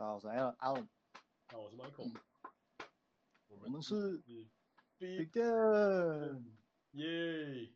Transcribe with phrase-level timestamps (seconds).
[0.00, 0.86] 大家好，我是 Alan，Alan。
[1.48, 2.16] 好，我是 Michael。
[3.48, 4.16] 我们是
[4.96, 6.42] Big Dan，
[6.92, 7.68] 耶，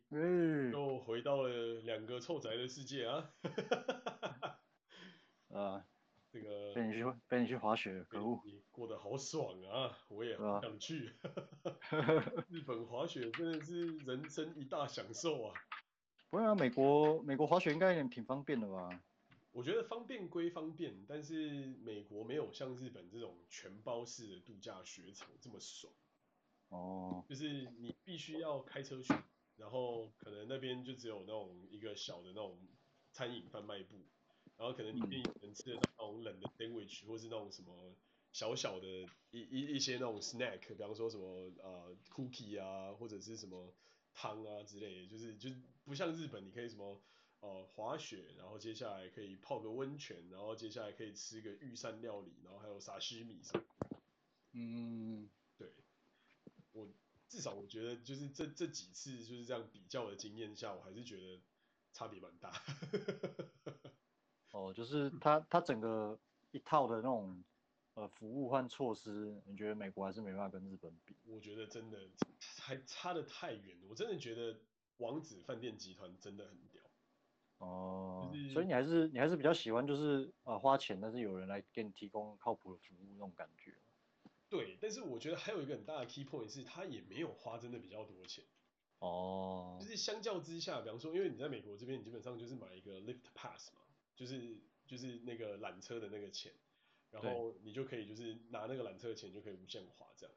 [0.71, 1.49] 又回到了
[1.81, 3.31] 两个臭宅的世界啊！
[5.53, 5.85] 啊，
[6.31, 8.41] 这个被你去被你去滑雪，可恶！
[8.43, 11.15] 你过得好爽啊，我也很想去。
[12.49, 15.53] 日本滑雪真的是人生一大享受啊！
[16.31, 18.89] 不会啊，美国美国滑雪应该也挺方便的吧？
[19.55, 25.93] 我觉得方便归方便，但是美国没有像日本这种全包式的度假雪场这么爽。
[26.67, 27.23] 哦。
[27.29, 29.13] 就是你必须要开车去，
[29.55, 32.59] 然后可能那边就只有那种一个小的那种
[33.13, 33.95] 餐饮贩卖部，
[34.57, 37.95] 然后可能里面能吃那种冷的 sandwich，或是那种什么
[38.33, 38.85] 小小的
[39.31, 43.73] 一一一些那种 snack，比方说什么呃 cookie 啊，或者是什么
[44.13, 45.49] 汤啊之类的，就是就
[45.85, 47.01] 不像日本，你可以什么。
[47.45, 53.63] 哦，滑雪，然后接下来可以泡个温泉，然后接下来可以吃个御膳料理，然后还有沙西米什么。
[54.53, 55.71] 嗯，对，
[56.71, 56.87] 我
[57.29, 61.39] 至少我觉得就是这这几次就是这样比较的经验下，我还是觉得
[61.93, 62.51] 差别蛮大。
[64.49, 67.43] 哦，就是它 它整个一套的那种
[67.93, 71.15] 呃服务和措施，你觉得美国还是没办法跟日本比？
[71.25, 72.09] 我觉得真的
[72.57, 74.57] 还差的太远了，我真的觉得
[74.97, 76.81] 王子饭店集团真的很屌。
[77.57, 83.73] 哦，就是、所以你还是你还是比较喜欢就是啊花钱，但是有人来给你提供靠谱的服务那种感觉。
[84.49, 88.43] 对，但是我觉得还有一个很大的 key point 是，他也没有花真的比较多钱。
[88.99, 93.81] 哦，就是相较之下，比方说，因为你在美国这边，你基本上就是买一个 lift pass 嘛，
[94.15, 96.51] 就是就是那个缆车的那个钱，
[97.11, 100.35] 然后你就可以就是拿那个缆车的钱就可以无限滑这样。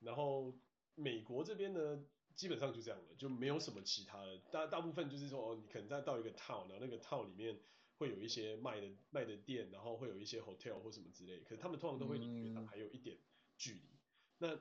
[0.00, 0.52] 然后
[0.94, 2.04] 美国这边呢？
[2.36, 4.38] 基本上就这样了，就没有什么其他的。
[4.52, 7.58] 大大部分就是说，哦，你可能再到一个 town，然后那个 town 里面
[7.96, 11.40] 会有一些卖的卖的店，然后会有一些 hotel 或什么之类。
[11.40, 13.18] 可是他们通常都会离雪场还有一点
[13.56, 13.80] 距离。
[13.80, 13.98] 嗯、
[14.38, 14.58] 那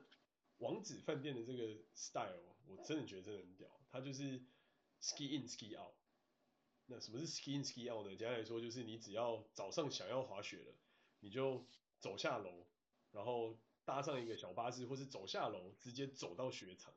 [0.60, 3.70] 王子饭店的这个 style，我真的觉得真的很屌。
[3.92, 4.40] 它就是
[5.02, 5.94] ski in ski out。
[6.86, 8.16] 那什么是 ski in ski out 呢？
[8.16, 10.74] 简单来说，就是你只要早上想要滑雪了，
[11.20, 11.66] 你就
[12.00, 12.66] 走下楼，
[13.12, 16.94] 然后搭上一个小巴士，或是走下楼直接走到雪场。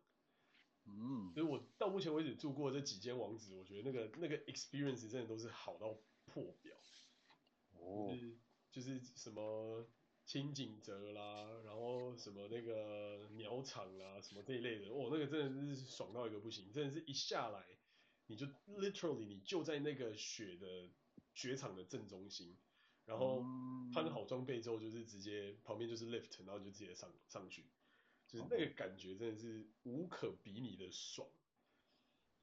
[0.97, 6.75] 嗯，所以我到目前为止住过这几间王子，我觉得那个那个 experience 真的都是好到破表。
[7.73, 8.37] 哦，就是
[8.73, 9.87] 就是什么
[10.25, 17.65] 清景泽啦，然后什么那个鸟场啦，什么这一类的，哦，那个真的是爽到一个不行，真的是一下来
[18.27, 20.91] 你就 literally 你就在那个雪的
[21.35, 22.57] 雪场的正中心，
[23.07, 23.43] 然后
[23.93, 27.65] 穿好装备之后就是直接旁边就是 lift，然后就直接上上去。
[28.29, 31.27] 就是那个感觉真的是无可比拟的爽，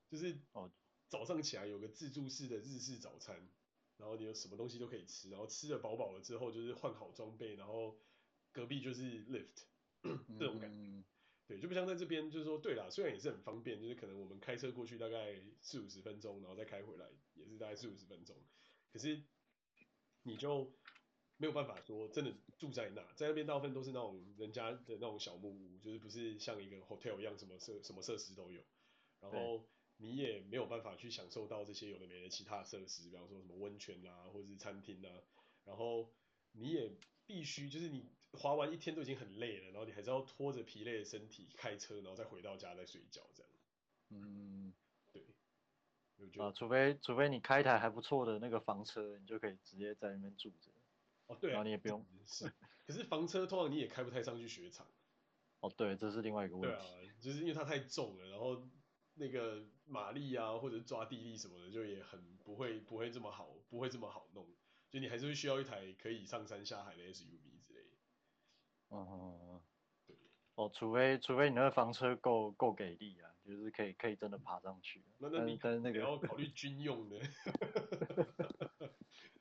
[0.09, 0.72] 就是哦，
[1.07, 3.47] 早上起来有个自助式的日式早餐，
[3.97, 7.95] 然后你有什么东西都可以吃，然后吃的饱饱了之后就是换好装备，然后
[8.51, 9.66] 隔壁就是 lift
[10.01, 11.06] 这种感觉，嗯、
[11.45, 18.35] 对，就不像在这边就是说，对啦，虽然也是很方便，就是可能我们开车过去大概四五十分钟，然后再开回来也是大概四五十分钟，
[18.91, 19.22] 可是
[20.24, 20.72] 你就。
[21.38, 28.62] 没有办法说真的住在那，在那边大部分都是那种人家的那种小木屋，就是不是像一个 hotel 一样什么设什么设施都有，
[29.19, 29.66] 然后
[29.97, 35.12] 你也没有办法去享受到这些有的没的其他设施，比方说什么温泉啊，或者是餐厅啊，
[35.66, 36.09] 然后
[36.53, 36.91] 你也
[37.25, 43.51] 必须就是你滑完一天都已经很累了，然后你还是要拖着疲累的身体开车，然后再回到家再睡觉这样。
[44.09, 44.74] 嗯，
[45.12, 45.24] 对。
[46.41, 50.69] 啊，除非除非你开一台还不错的那个房车，你就可以直接在那边住着。
[51.28, 52.52] 哦，对啊，然后你也不用 是，
[52.86, 54.86] 可是房车通常你也开不太上去雪场。
[55.62, 56.78] 哦，对，这是另外一个问题。
[56.78, 58.69] 对啊，就是因为它太重了，然后
[59.16, 64.47] 那个马力啊，或者抓地力什么的，就也很不会不会这么好，不会这么好弄。
[64.91, 67.97] 就你还是会需要一台可以上山下海的 SUV 之类的。
[68.92, 69.62] 嗯。
[70.06, 70.16] 对。
[70.53, 75.03] 哦，除非除非你那个房车够够给力啊，就是可以可以真的爬上去。
[75.18, 77.19] 那那你但那个要考虑军用的。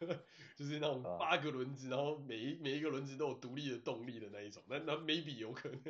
[0.57, 5.81] 就是那种八个轮子，然后每一每一个轮子都有独立的动力的那一种，那那 maybe 有可能。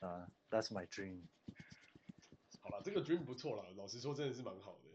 [0.00, 1.22] 啊、uh,，That's my dream。
[2.60, 4.90] 好了，这个 dream 不错啦，老实说真的是蛮好的。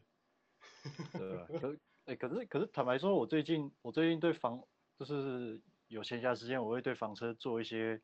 [1.20, 1.74] 对啊，可
[2.06, 4.64] 哎、欸，可是可是坦白说，我最近我最近对房
[4.98, 8.02] 就是有闲暇时间，我会对房车做一些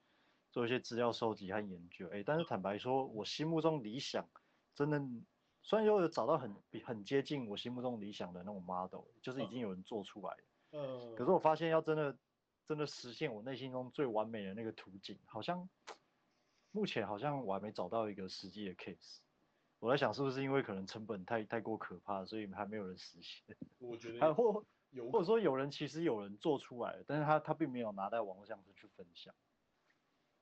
[0.51, 2.07] 做一些资料收集和研究。
[2.07, 4.29] 哎、欸，但是坦白说，我心目中理想
[4.73, 5.01] 真的。
[5.67, 10.43] 虽然有找到很比很接近我心目中理想的那种 model，就是已经有人做出来了。
[10.71, 11.13] 嗯。
[11.13, 12.17] 可是我发现要真的
[12.65, 15.67] 真的实现我内心中最完美的那个图景，好像
[16.71, 19.17] 目前好像我还没找到一个实际的 case。
[19.79, 23.57] 我在想是不是因为可能成本太太过可怕，所以还没有人实现。
[23.79, 24.21] 我觉得。
[24.21, 29.35] 还或有或者说有人其实有人做出来了，但是他他并没有拿在网络上去分享。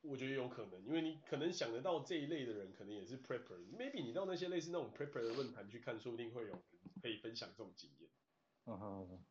[0.07, 3.57] 我觉得有可能，因为你可能想得到这一类的人，可能也是 prepper。
[3.77, 6.61] Maybe 你到那些类似那种 prepper 的论坛去看，说不定会有人
[7.01, 8.09] 可以分享这种经验。
[8.65, 9.23] 嗯哼，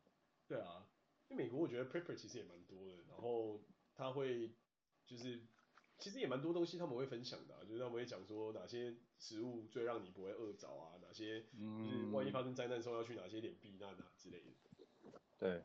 [0.47, 0.87] 对啊，
[1.29, 3.61] 因为美国我觉得 prepper 其实也蛮多的，然后
[3.93, 4.53] 他会
[5.05, 5.41] 就是
[5.97, 15.19] 其实也蛮多东西他们会分享的，啊，就是他们会讲说哪些食物最让你不会饿着啊，哪些就是万一发生灾难的时候要去哪些点避难啊之类的。
[15.37, 15.63] 对。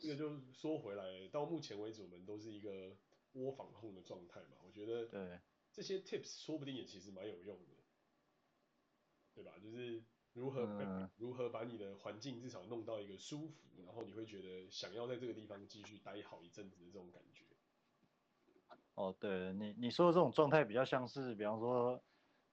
[0.00, 2.96] 这个就说回来，到目前为止，我们都是一个
[3.32, 4.56] 窝房控的状态嘛。
[4.66, 5.40] 我觉得，对
[5.72, 7.74] 这些 tips 说不定也其实蛮有用的，
[9.34, 9.52] 对吧？
[9.62, 10.02] 就是
[10.32, 17.44] 如何、嗯、如何把你的环境至少弄到一个舒服，然后你会觉得想要在这个地方继续待好一阵子的这种感觉。
[18.94, 22.02] 哦，对你你说的这种状态比较像是，比方说，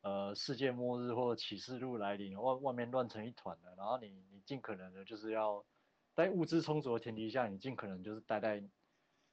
[0.02, 5.66] 呃，世界末日或者启示录来临，外外面乱成一团了，然后你你尽可能的就是要。
[6.16, 8.64] 在物资充足的前提下，你尽可能就是待在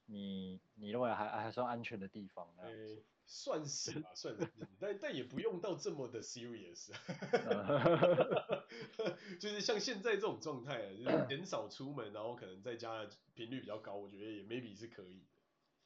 [0.07, 2.55] 你你认为还还算安全的地方。
[2.59, 4.49] 欸，算是吧，算是，
[4.81, 6.91] 但但也不用到这么的 serious。
[9.39, 15.27] 就是像现在这种状态啊，就是减少出门，然后可能在家的频率比较高，我觉得也 maybe 是可以的。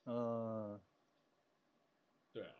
[0.04, 0.80] 嗯，
[2.32, 2.54] 对啊，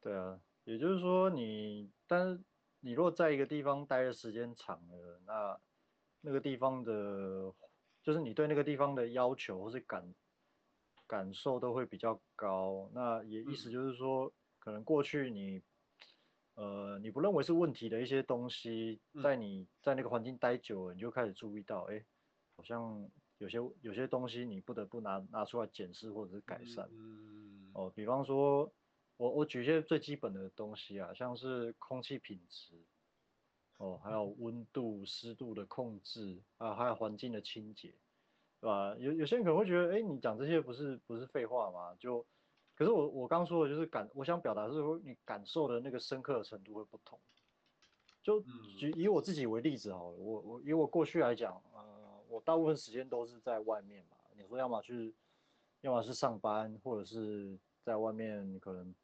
[0.00, 2.42] 对啊，也就是说你，但是
[2.80, 5.60] 你如果在一个地方待的时间长了，那。
[6.26, 7.54] 那个地方的，
[8.02, 10.12] 就是你对那个地方的要求或是感
[11.06, 12.90] 感受都会比较高。
[12.92, 15.62] 那也意思就是说，可能过去你，
[16.56, 22.04] 呃，你不认为是问题的一些东西，在你在那个环境待久了，你就开始注意到，哎，
[22.56, 23.08] 好像
[23.38, 26.90] 有些有些东西你不得不拿拿出来检视或者是改善。
[27.72, 28.72] 哦，比方说，
[29.16, 32.74] 我我举一些最基本的东西啊，像是空气品质。
[33.78, 37.92] 哦，还有温度、湿度的控制啊，还有环境的清洁，
[38.58, 38.96] 对吧？
[38.98, 41.94] 有有些人可能会觉得，哎，你讲这些不是不是废话吗？
[42.00, 42.24] 就，
[42.74, 47.20] 可是我我刚说的就是感，我想表达是说你感受的那个深刻的程度会不同。
[48.22, 48.40] 就
[48.78, 51.84] 举以我自己为例子好了，我我以我过去来讲，呃，
[52.30, 54.16] 我大部分时间都是在外面嘛。
[54.34, 55.14] 你说要么去，
[55.82, 58.94] 要么是上班，或者是在外面可能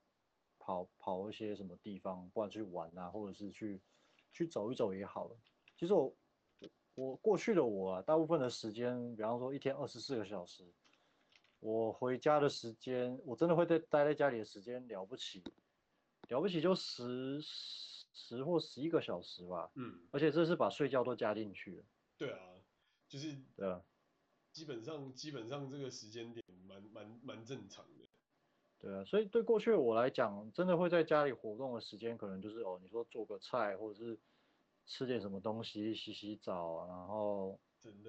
[0.59, 3.79] 跑跑一些什么地方，不管去玩啊，或者是去。
[4.33, 5.37] 去走一走也好了。
[5.77, 6.17] 其实我
[6.95, 10.65] 我过去的我啊，大部分的时间，比方说一天二十四个小时，
[11.61, 15.43] 我回家的时间，我真的会待待在家里的时间了不起，
[16.29, 19.71] 了不起就十十或十一个小时吧。
[19.75, 20.01] 嗯。
[20.11, 21.85] 而且这是把睡觉都加进去了。
[22.17, 22.39] 对啊，
[23.09, 23.83] 就是对啊，
[24.53, 28.02] 基本上基本上这个时间点蛮蛮蛮正常的。
[28.83, 34.19] 对啊，所以对过去的我来讲，真的会在家里活动的时间，可能就是哦，你说做个菜，或者是
[34.87, 37.61] 吃点什么东西，洗洗澡，然后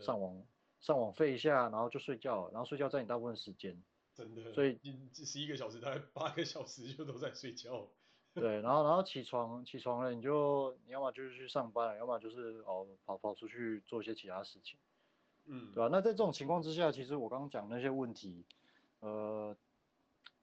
[0.01, 0.43] 上网
[0.79, 3.83] 上网费一下，然后就睡觉，然后睡觉占你大部分时间。
[4.15, 4.51] 真的。
[4.51, 4.79] 所以
[5.13, 7.87] 十一个小时，大概八个小时就都在睡觉。
[8.33, 14.79] 对，然后然后起床起床了，你就你要么就是去上班，要么就是哦跑跑出去做一些其他事情。
[15.45, 15.89] 嗯，对吧？
[15.91, 18.43] 那在这种情况之下，其实我刚刚讲那些问题，
[19.01, 19.55] 呃。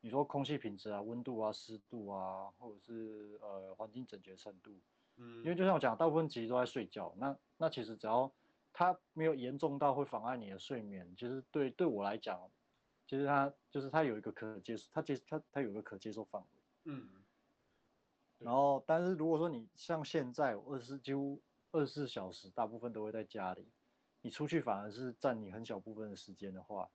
[0.03, 4.73] 你说空气品质啊、温度啊、湿度啊，或者是呃环境整洁程度，
[5.17, 8.33] 嗯，因为就像我讲，大部分其实都在睡觉，那那其实只要
[8.73, 12.51] 它没有严重到会妨碍你的睡眠，其实对对我来讲，
[13.07, 16.49] 其实它就是它有一个可接受，它接它它有一个可接受范围，
[16.85, 17.07] 嗯，
[18.39, 21.39] 然后但是如果说你像现在二十四几乎
[21.73, 23.69] 二十四小时，大部分都会在家里，
[24.23, 26.89] 你出去反而是占你很小部分的时间的话，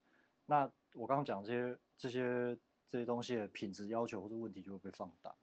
[0.48, 2.58] 那我刚刚讲这些这些。
[2.89, 5.36] 这些东西的品质要求或者问题就会被放大。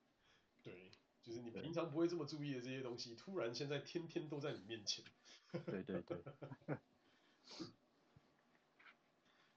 [0.63, 0.91] 对，
[1.23, 5.05] 就是你平常不会这么注意的这些东西，突然现在天天都在你面前。
[5.67, 6.23] 对对对。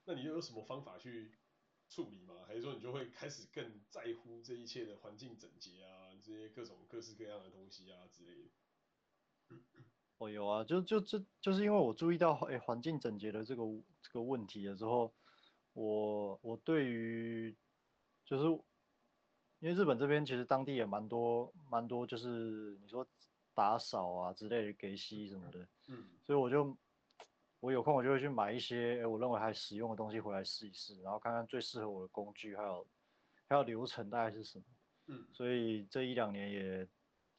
[0.04, 1.32] 那你又有什么方法去
[1.88, 2.44] 处理吗？
[2.46, 8.50] 还是说你就会开始更在乎这一切的环境整洁啊，这些各种各式各样的东西啊之类的？
[10.18, 13.62] 哦，有啊，就就就就是因为我注意到哎环境整洁的这个
[14.00, 15.12] 这个问题了之后，
[15.72, 17.56] 我我对于
[18.26, 18.44] 就是，
[19.60, 23.06] 因为日本这边其实当地也蛮多蛮多，就是你说
[23.54, 26.76] 打扫啊之类的给洗什么的，嗯，所以我就
[27.60, 32.86] 我有空我就会去买一些诶我认为还实用的东西回来试一试，然后看看最适合我的工具还有
[33.48, 34.64] 还有流程大概是什么，
[35.06, 36.88] 嗯，所以这一两年也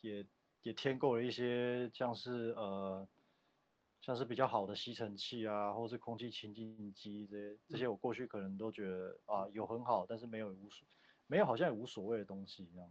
[0.01, 0.25] 也
[0.63, 3.07] 也添购了一些像是呃。
[4.07, 10.87] 像是比较好的吸尘器啊，或是空气清净机这些，这些我过去可能都觉得啊有很好，但是没有无所，
[11.27, 12.89] 没有好像也无所谓的东西一样。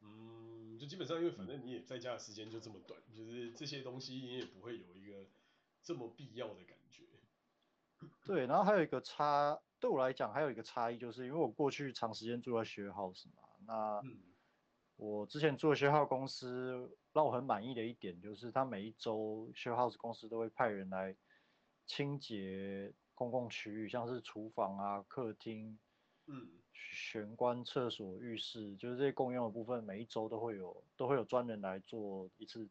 [0.00, 5.26] 嗯，就基本上因为反正你也在家的时间就这么短，就是这些东西你也不会有一个
[5.82, 7.02] 这么必要的感觉。
[8.24, 14.00] 对，然后还有一个差，对我来讲还有一个差异，就是因为我过去长时间住在 share house 嘛，那
[14.96, 21.16] 我之前住的 share house 公司让我很满意的一点，就是他每一周 share house 公司都会派人来
[21.86, 25.78] 清洁公共区域，像是厨房啊、客厅。
[26.26, 32.68] 嗯，玄关、厕所、浴室，就是这些共用的部分，每一周都会有都会有专人来做一次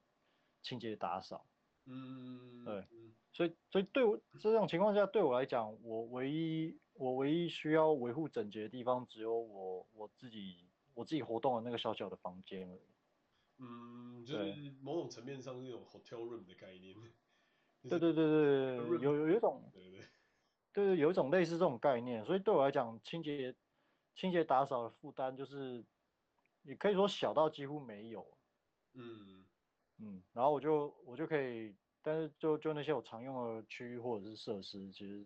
[0.61, 1.43] 清洁打扫。
[1.85, 2.85] 嗯，对，
[3.31, 12.94] 所以所以对我这种情况下，对我来讲，我唯一我唯一需要维护整洁的地方，只有我我自己我自己活动的那个小小的房间而已。
[13.57, 16.95] 嗯，就是某种层面上那种 hotel room 的概念。
[17.81, 19.69] 对对对对对，有有一种。
[19.73, 19.99] 对对，
[20.73, 20.87] 对。
[20.87, 23.55] 对，有一种类似这种概念，所以对我来讲，清洁、
[24.15, 25.85] 清洁打扫的负担就是，
[26.63, 28.37] 也可以说小到几乎没有。
[28.93, 29.45] 嗯
[29.99, 35.25] 嗯，然后我就我就可以，但是就就那些我常用的区域或者是设施，其实，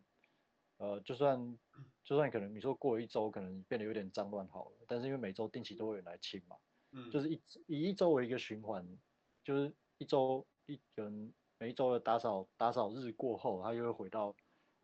[0.78, 1.58] 呃，就算
[2.04, 6.58] 就算可能你说过了一周，可能变得有点脏乱好了，但是因为每周定期都会有人来清嘛，
[6.92, 8.86] 嗯，就是一以一周为一个循环，
[9.44, 14.36] 就是一周一可能每一周的打扫打扫日过后，它又会回到。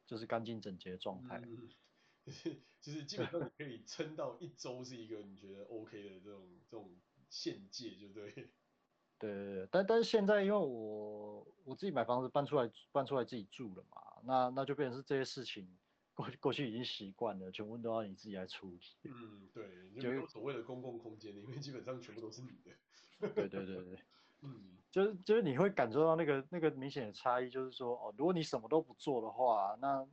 [0.08, 1.68] 就是干净整洁的状态，嗯，
[2.24, 6.96] 就是就是基本上你可以撑到一周是一个你觉得 OK 的这种这种
[7.28, 8.32] 限界，就对。
[9.18, 15.68] 对对对，但但是现在因为我我自己买房子搬出来搬出来自己住了嘛，那那就变成是这些事情
[16.16, 18.80] 过过去已经习惯了，全部都要你自己来处理。
[19.04, 19.70] 嗯，对，
[20.02, 23.30] 就没有所谓的公共空间，因为基本上全部都是你的。
[23.36, 24.00] 对对对对。
[24.42, 30.08] 嗯，就是就是你会感受到那个那个明显的差异，就是说哦，如果你什么都不做的话，那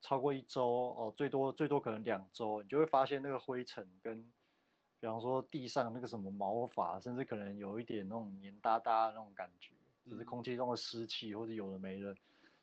[0.00, 4.22] 超过一周哦，最多最多可能两周，你就会发现那个灰尘跟，
[4.98, 9.74] 比方说地上那个什么毛发，甚至可能有一点那种黏哒哒的那种感觉，
[10.10, 12.14] 就是空气中的湿气或者有的没的，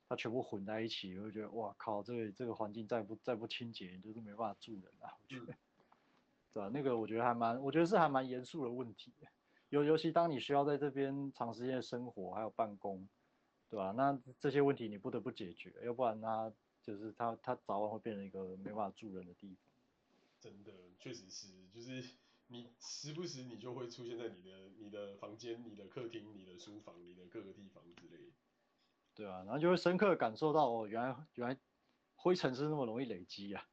[0.08, 5.46] 它全部混在一起，我就觉得哇靠，这个这个环境再不再不清洁，就是没办法住人啊，我觉得，
[6.54, 6.70] 对吧？
[6.74, 9.14] 那个我觉得还蛮，我觉得是还蛮严肃的问题。
[9.70, 13.10] 尤尤其当你需要在这边长时间的生活还有办公，
[13.70, 13.92] 对吧？
[13.92, 19.58] 那这些问题你不得不解决，要不然它就是它它早晚会变成一个没办法住人的地方。
[20.40, 22.16] 真的，确实是，就是
[22.48, 28.32] 你时不时你就会出现在你的你的房间、你的客厅、你的书房、你的各个地方之类。
[29.16, 31.58] 对啊，然后就会深刻感受到哦，原来原来
[32.16, 33.68] 灰尘是那么容易累积啊。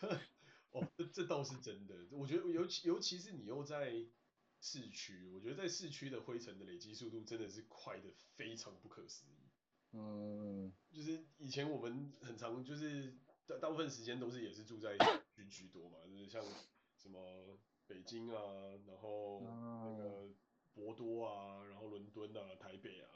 [0.70, 4.06] 哦，这这倒是真的，我觉得尤其尤其是你又在。
[4.58, 9.50] 市区，我觉得在市区的灰尘的累积速度真的是快的非常不可思议。
[9.92, 13.14] 嗯， 就是以前我们很常就是
[13.46, 14.96] 大大部分时间都是也是住在
[15.30, 16.42] 居居多嘛，就是像
[16.96, 18.40] 什么北京啊，
[18.86, 20.28] 然后那个
[20.72, 23.08] 博多啊，然后伦敦啊，台北啊，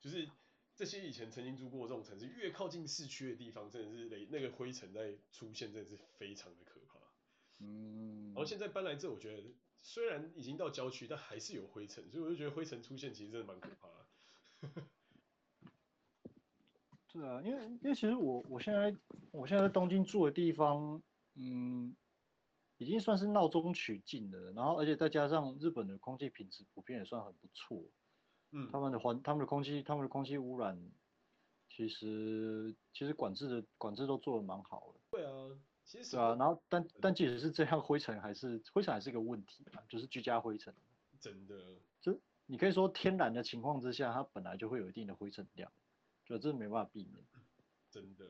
[0.00, 0.28] 就是
[0.78, 7.00] 这些以前曾经住过这种城市，越靠近市区的地方，真的是那那个灰尘在出现，真的是非常的可怕。
[7.58, 9.42] 嗯，然后现在搬来这，我觉得。
[9.80, 14.84] 虽然已经到郊区，但还是有灰尘，所以我就觉得灰尘出现其实真的蛮可怕的。
[17.12, 18.94] 对啊，因为因为其实我我现在
[19.32, 21.02] 我现在在东京住的地方，
[21.34, 21.96] 嗯，
[22.76, 27.82] 已经算是闹中取静的，然后而且再加上日本的空气品质普遍也算很不错，
[28.50, 30.78] 嗯，他们的环他们的空气他们的空气污染，
[31.68, 35.00] 其实其实管制的管制都做的蛮好的。
[35.10, 35.58] 对啊。
[35.84, 40.74] 其实对啊，然后但但即使是这样，灰尘还是灰尘还是一个问题啊，就是居家灰尘。
[41.18, 45.72] 真的，就你可以说天然的情况之下，它本来就会有一定的灰尘量，
[46.26, 47.24] 就这没办法避免。
[47.90, 48.26] 真的，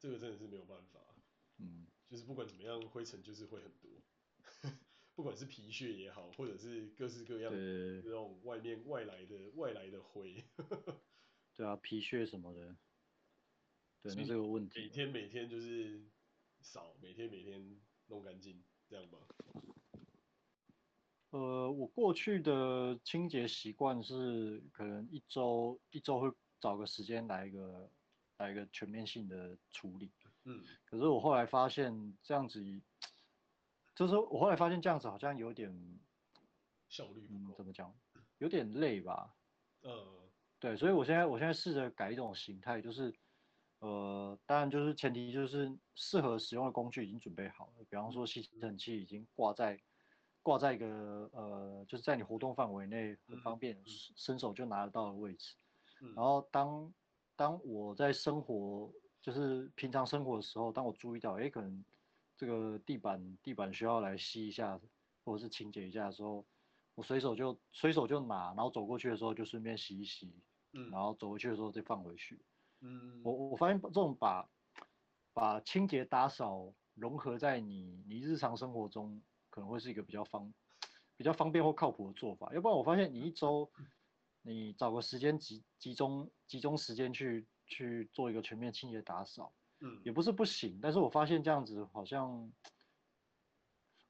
[0.00, 0.98] 这个真的是没有办法。
[1.58, 3.88] 嗯，就是不管怎么样，灰尘就是会很多，
[5.14, 7.58] 不管是皮屑也好，或者是各式各样的
[8.02, 10.44] 这种外面外来的外来的灰。
[11.54, 12.76] 对啊，皮屑什么的，
[14.02, 14.80] 对，那这个问题。
[14.80, 16.02] 每天每天就是。
[16.64, 17.60] 扫，每天每天
[18.06, 19.18] 弄干净，这样吧。
[21.30, 27.90] 呃，我过去的清洁习惯是，可能一周一周会找个时间来一个
[28.36, 30.08] 来一个全面性的处理。
[30.44, 30.64] 嗯。
[30.84, 32.62] 可是我后来发现这样子，
[33.94, 35.72] 就是我后来发现这样子好像有点
[36.88, 37.94] 效率，嗯，怎么讲？
[38.38, 39.34] 有点累吧。
[39.82, 43.14] 呃，对，所以我现在我现在试着改一种形态，就是。
[43.84, 49.76] 呃，当然就是前提就是适合使用的工具已经准备好了，比方说吸尘器已经挂在
[50.40, 55.56] 挂在一个呃，就是在你活动范围内很方便伸手就拿得到的位置。
[56.14, 56.94] 然后当
[57.34, 58.88] 当我在生活
[59.20, 61.84] 就是平常生活的时候，当我注意到哎，可能
[62.42, 64.80] 这个地板地板需要来吸一下
[65.24, 66.44] 或者是清洁一下的时候，
[66.96, 70.34] 我随手就随手就拿，然后走过去的时候就顺便洗一洗，
[70.72, 72.44] 嗯，然后走回去的时候再放回去。
[72.80, 74.50] 嗯，我我发现这种把
[75.32, 80.52] 把清洁打扫融合在你你日常生活中，可能会是一个比较方
[81.16, 82.52] 比较方便或靠谱的做法。
[82.52, 83.70] 要不然我发现你一周
[84.42, 92.52] 你找个时间集集中集中时间去去做一个全面清洁打扫，嗯，也不是不行，但是我发现这样子好像。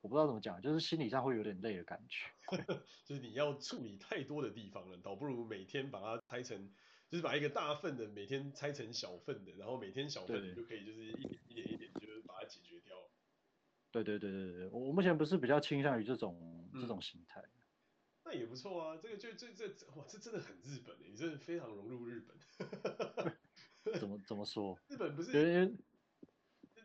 [0.02, 2.26] 我不知道怎么讲，就是心理上会有点累的感觉。
[3.07, 6.75] 就是你要处理太多的地方了，倒不如每天把它拆成，
[7.09, 12.97] 就是把一个大份的每天拆成小份的，然后每天小份的就可以就是一点一点一点就是把它解决掉。
[13.93, 17.41] 对对对对对，我我目前不是比较倾向于这种、嗯、这种形态。
[18.25, 22.37] 那也不错啊，这个就这这哇，这真的很日本，你真的非常融入日本。
[23.99, 24.79] 怎么怎么说？
[24.89, 25.33] 日本不是？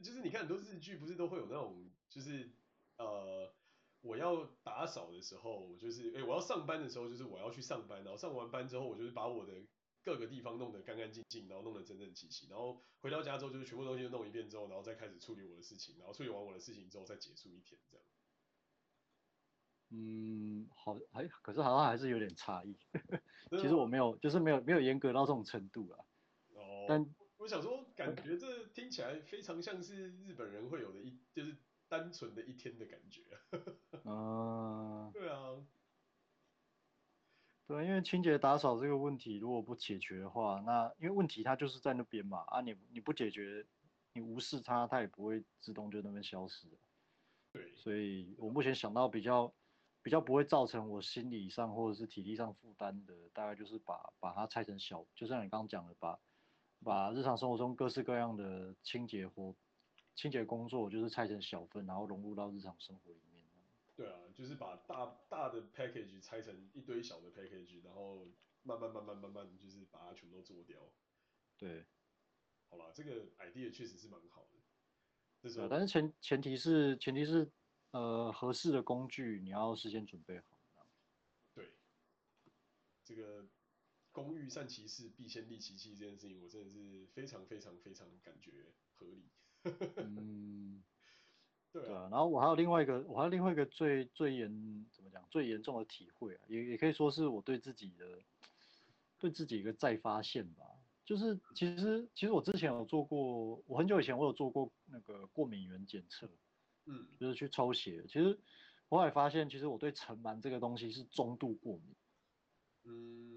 [0.03, 2.51] 就是你看很多日剧不是都会有那种就是。
[2.97, 3.53] 呃，
[4.01, 9.53] 我要打扫的时候，就是哎、欸，我要上班的时候，就是我要去上班，然后上完班之后，我就是把我的
[10.01, 18.05] 各个地方弄得干干净净，然后弄得整整齐齐，然后回到家之后，就是全部东西都弄一遍之后，然后再开始处理我的事情，然后处理完我的事情之后，再结束一天这样。
[19.91, 22.75] 嗯，好，哎可是好像还是有点差异。
[23.61, 26.03] 其实我没有，就是没有没有严格到这种程度啊。
[26.87, 26.89] 哦。
[26.89, 31.55] 但我想说，感觉这听起来非常像是日本人会有的一，就是。
[31.89, 33.21] 单纯的一天的感觉，
[34.03, 35.55] 嗯， 对啊，
[37.65, 43.65] 对，因为清洁打扫这个问题如果不解决的话，那因为问题它就是在那边嘛，啊你你不解决，
[44.11, 46.67] 你无视它，它也不会自动就那边消失。
[47.53, 49.53] 对，所以我目前想到比较
[50.01, 56.19] 比较不会造成我心理上或者是体力上负担的，大概就是把把它拆成小，就像你刚刚讲的，把
[56.87, 59.53] 把日常生活中各式各样的清洁活。
[60.15, 63.43] 清洁工作就是拆成小份，然后融入到日常生活里面。
[63.95, 68.25] 对啊，就是把大大的 package 拆成一堆小的 package，然后
[68.63, 70.79] 慢慢慢慢慢慢就是把它全都做掉。
[71.55, 71.85] 对，
[72.71, 74.57] 好啦，这个 idea 确实是蛮好的。
[75.39, 77.51] 这是、啊，但是前前提是前提是
[77.91, 80.57] 呃合适的工具你要事先准备好。
[81.53, 81.73] 对，
[83.03, 83.45] 这个
[84.17, 88.51] 工欲善其事，必先利其器这件事情，我真的是非常非常非常感觉
[88.95, 89.27] 合理。
[89.97, 90.83] 嗯，
[91.71, 98.23] 对啊，然后我还有另外一个，我还有另外一个最最严怎么讲最严重的体会啊，也也可以说是我对自己的
[99.19, 100.65] 对自己一个再发现吧。
[101.05, 106.27] 就是其实其实我之前有做过，我很久以前我有做过那个过敏原检测，
[106.85, 108.03] 嗯，就是去抽血。
[108.07, 108.39] 其实
[108.89, 111.95] 我后来发现，其实我对尘螨这个东西是中度过敏。
[112.89, 113.36] 嗯，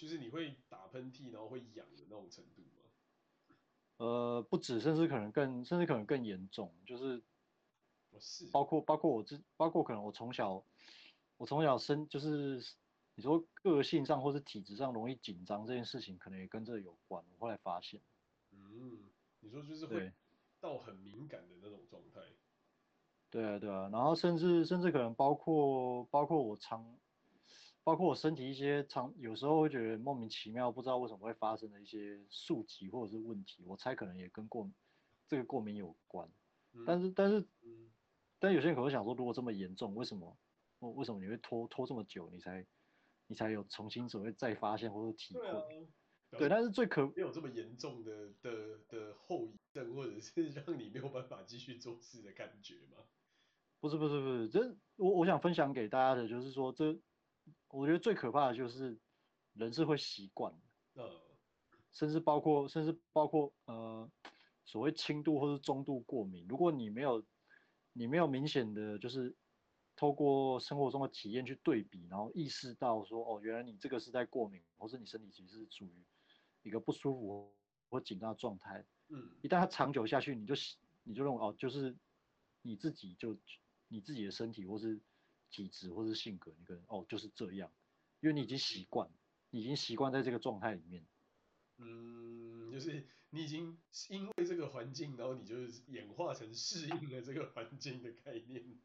[0.00, 2.68] 就是你会打喷嚏，然后会痒的那种程度吗。
[3.98, 7.22] 呃，不止，甚至可能更，甚至可能更严重，就是，
[8.50, 10.64] 包括包括我自，包括可能我从小，
[11.36, 12.62] 我从小生就是，
[13.14, 17.22] 你说个性上或是体质上容易紧张这件事情，可能也跟这有关。
[17.34, 18.00] 我后来发现，
[18.52, 19.10] 嗯，
[19.40, 20.10] 你说就是会
[20.60, 22.22] 到很敏感的那种状态。
[23.28, 26.98] 对啊，对啊，然后甚至甚至可能包括包括我常。
[27.82, 34.70] 包括我身体一些常有时候会觉得莫名其妙，不知道为什么会发生的一些宿疾或者是问题，我猜可能也跟过
[35.26, 36.28] 这个过敏有关。
[36.74, 37.90] 嗯、但是但是、嗯、
[38.38, 40.38] 但有些人可能会想说，如果这么严重，为什么
[40.78, 42.66] 为什么你会拖拖这么久，你才
[43.26, 45.40] 你才有重新所谓再发现或者体会？
[45.40, 52.98] 对，啊、对，但是最可没有这么严重的的的后遗症，或者是让你没有办法继续做事的感觉吗？
[53.80, 57.00] 不是不是不是，这我我想分享给大家的就是说这。
[57.68, 58.98] 我觉得最可怕的就是
[59.54, 60.52] 人是会习惯
[60.94, 61.02] 的，
[61.92, 64.10] 甚至包括甚至包括呃
[64.64, 67.24] 所谓轻度或是中度过敏，如果你没有
[67.92, 69.34] 你没有明显的就是
[69.96, 76.04] 透过生活中的体验去对比，然后意识到说哦，原来你这个是在过敏，或是你身体其实是处于
[76.62, 77.54] 一个不舒服
[77.88, 80.54] 或紧张的状态，嗯，一旦它长久下去，你就
[81.02, 81.96] 你就认为哦，就是
[82.62, 83.36] 你自己就
[83.88, 85.00] 你自己的身体或是。
[85.50, 87.70] 体质或是性格，你可能哦就是这样，
[88.20, 89.10] 因为你已经习惯，
[89.50, 91.04] 你已经习惯在这个状态里面。
[91.78, 93.76] 嗯，就是你已经
[94.08, 98.78] 因为这个环境，然后你就是演化成适应了这个环境的概念。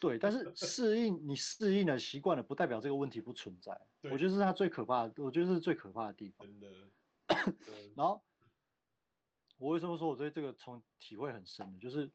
[0.00, 3.80] 对，但是 适应你适应了、习惯了，不代表这个问题不存在。
[4.02, 6.46] 我觉得是它最可怕的，我觉得是最可怕的地方。
[6.46, 6.90] 真的。
[7.94, 8.22] 然后
[9.58, 12.10] 我为什么说我对这个从体会很深的，就是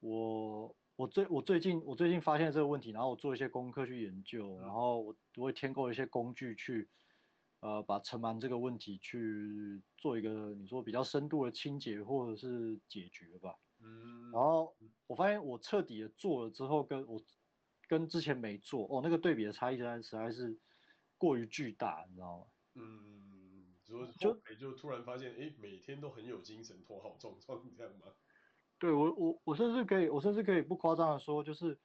[0.00, 0.76] 我。
[0.98, 6.88] 我最我最近我最近发现这个问题，然后我做一些功课去研究，然后我我会添购一些工具去，
[7.60, 13.54] 呃，把尘螨这个问题去做一个你说比较深度的清洁或者是解决吧。
[13.80, 14.30] 嗯。
[14.32, 14.76] 然后
[15.06, 17.22] 我发现我彻底的做了之后，跟我
[17.88, 20.60] 跟之前没做哦，那个对比的差异实在实在是
[21.16, 22.46] 过于巨大，你知道吗？
[22.74, 23.76] 嗯。
[23.84, 28.06] 说就就突然发现，哎，每天都很有精神，头好壮壮这样吗？
[28.82, 31.78] 对我我我甚至可以，我甚至可以不夸张的说，就是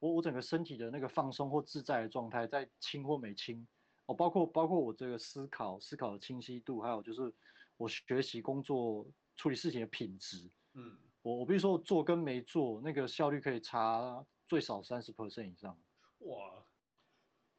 [0.00, 3.64] 我我整个身体的那个放松或自在的状态，在轻或没轻，
[4.06, 7.32] 哦，包括包括我这个思考思考的清晰度，还有就是
[7.76, 15.78] 我学习工作处理事情的品质，嗯，我我比如说做跟没做，那个效率可以差最少三十 percent 以上。
[16.18, 16.66] 哇，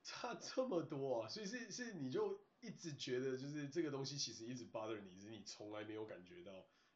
[0.03, 1.29] 差这么多啊！
[1.29, 6.51] 所以是是你就一直觉得就是这个东西其实一直 bother 你，是你从来没有感觉到。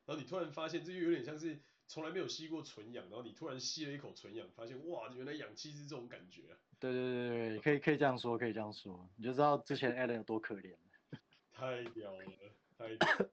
[0.06, 6.58] 然后你突然发现，这就有点像是从来没有吸过纯氧，然后你突然吸了一口纯氧，发现哇，原来氧气是这种感觉啊！
[6.80, 10.76] 对对对对，可以可以这样说，可以这样说，你就知道之前 Alan 有多可怜。
[11.52, 12.26] 太屌了，
[12.78, 13.32] 太屌了。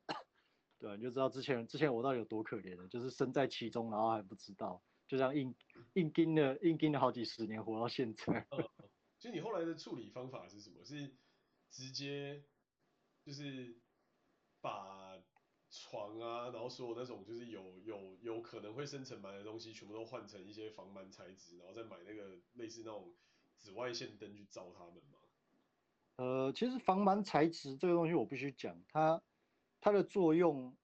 [0.78, 5.54] 对，你就知道之前之前我到底有多可怜了，就是身在其中，然后还不知道，就这样硬
[5.94, 8.46] 硬盯了硬盯了好几十年，活到现在。
[8.50, 8.68] 嗯，
[9.18, 10.84] 所以你后来的处理方法是什么？
[10.84, 11.16] 是
[11.70, 12.44] 直接
[13.24, 13.76] 就是
[14.60, 15.18] 把。
[15.80, 23.14] 床啊，然后所有那种就是有有有可能会生尘螨的东西，全部都换成一些防螨材质，然后再买那个类似那种
[23.56, 25.18] 紫外线灯去照它们吗？
[26.16, 29.22] 呃，其实防螨材质这个东西我必须讲，它
[29.80, 30.76] 它的作用，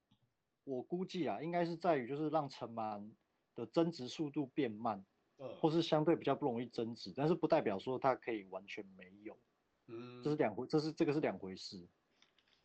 [0.63, 3.13] 我估计啊，应该是在于就是让尘螨
[3.55, 5.05] 的增殖速度变慢，
[5.39, 9.37] 嗯，或是相对比较不容易增殖，但是不代表说它可以完全没有，
[9.89, 11.89] 嗯，这是两回，这是这个是两回事。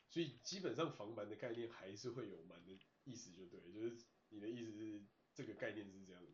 [0.09, 5.01] 所以基本上防螨的概念还是会有螨的意思，就对，就是你的意思是
[5.35, 6.31] 这个概念是这样子。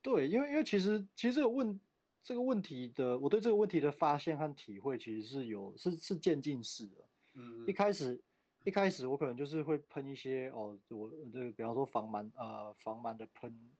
[0.00, 1.78] 对，因为因为其实其实这个问
[2.24, 7.08] 这个问题的，我对这个问题的发现和体会其实是有是是渐进式的。
[7.34, 8.24] 嗯，一开始
[8.64, 13.70] 一开始我可能就是会喷一些哦，我这个比方说防螨呃防螨的喷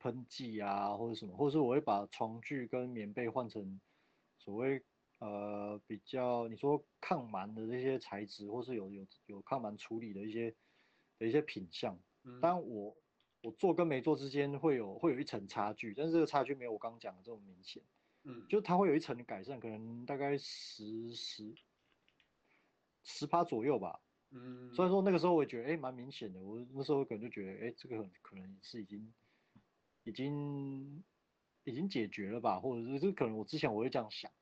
[0.00, 3.80] 喷剂啊，或者什么，或者是我会把床具跟棉被换成
[4.38, 4.82] 所谓。
[5.20, 10.56] 呃，比较你说抗螨的这些材质，或是有有有抗螨处理的一些
[11.18, 12.00] 的一些品相，
[12.40, 12.96] 当然我
[13.42, 17.82] 我做跟没做之间会有会有一层差距，但是这个差距没有我刚讲的这么明显，
[18.24, 21.54] 嗯，就它会有一层的改善，可能大概十十
[23.02, 29.12] 十趴左右吧，嗯，所以说那个时候我也觉得哎蛮明显的，我那时候可能就觉得哎这个很可能是已经
[30.04, 31.04] 已经
[31.64, 34.32] 已经解决了吧，或者是这可能我之前我会这样想。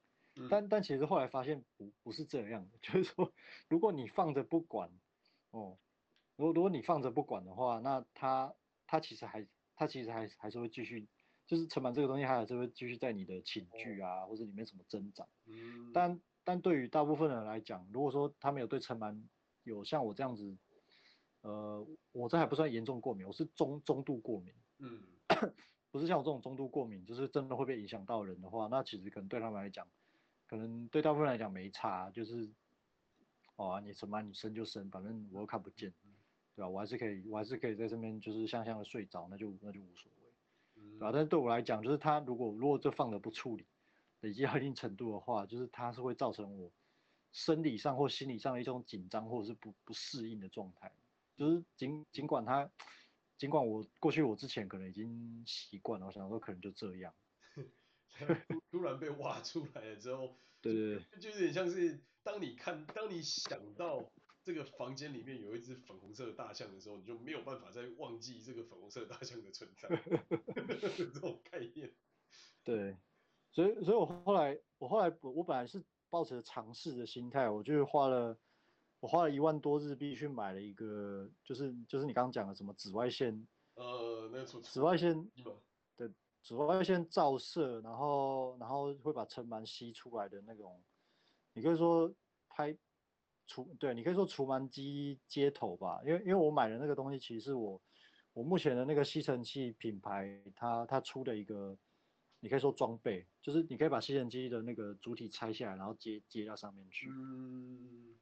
[0.51, 3.33] 但但其实后来发现不不是这样的， 就是说，
[3.69, 4.91] 如果你放着不管，
[5.51, 5.79] 哦，
[6.37, 8.55] 如果如果你放着不管的话，那它
[8.87, 11.09] 它其实还它其实还还是会继续，
[11.47, 15.29] 就是尘螨这个东西还是会继续在你的寝具啊或者里面什么增长。
[15.47, 15.91] 嗯。
[15.93, 19.25] 但但对于大部分人来讲，如果说他没有对尘螨
[19.65, 20.57] 有像我这样子，
[21.43, 24.55] 呃，我这还不算严重过敏，我是中中度过敏。
[24.79, 25.03] 嗯。
[25.91, 29.89] 不是像我这种中度过敏，就是真的会被影响到人的话，那其实可能对他们来讲。
[30.49, 32.49] 可能对大部分来讲没差，就是，
[33.57, 35.93] 哦、啊，你什么你生就生，反正我又看不见，
[36.57, 36.69] 对吧、啊？
[36.69, 41.13] 我还是可以，我还是可以在这边就是香香的睡着，那就那就无所谓，对吧、啊？
[41.13, 43.67] 但是对我来讲，就是他如果如果这放的不处理，
[44.21, 46.73] 累积到一定程度的话，就是它是会造成我
[47.31, 50.91] 生理上或心理上的一种紧张或者是不不适应的状态，
[51.37, 52.69] 就是尽尽管他，
[53.37, 57.13] 尽管我过去我之前可能已经习惯了，我想说可能就这样。
[58.71, 64.11] 突然被挖出来了之后， 对对对，就有点像是当你看，当你想到
[64.43, 69.89] 这个房间里面有一只粉红色的大象的时候，你就没有办法再忘记这个粉红色大象的存在，
[70.97, 71.95] 这种概念。
[72.65, 72.97] 对，
[73.53, 78.37] 所以所以我后来我后来我本来是抱着尝试的心态，我就花了
[79.01, 85.31] 我花了一万多日币去买了一个，就是就是你刚刚讲的什么紫外线，呃，那个紫外线。
[86.43, 90.83] 紫外线照射，然后然后会把尘螨吸出来的那种，
[91.53, 92.13] 你可以说
[92.49, 92.77] 拍
[93.47, 97.81] 除对，你可以说除螨机接头吧，因为因为我买的那个东西，其实是我
[98.33, 101.77] 我目前的那个吸尘器品牌，它它出的一个，
[102.41, 107.09] 你可以说装备，就是你可以把吸尘机的那个主体拆下来，然后接接到上面去。
[107.11, 108.17] 嗯。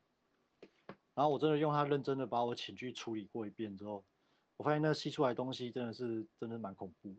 [1.15, 4.05] 然后我真的用它认真的把我寝具处理过一遍之后，
[4.59, 7.17] 我发现那吸出来的东西真的是真的蛮恐怖。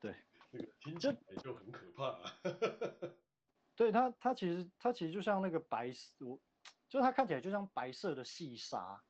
[0.00, 0.14] 对，
[0.50, 2.32] 那个听起来就很可怕啊。
[3.74, 6.38] 对它，它其实它其实就像那个白色，我
[6.88, 9.02] 就它看起来就像白色的细沙。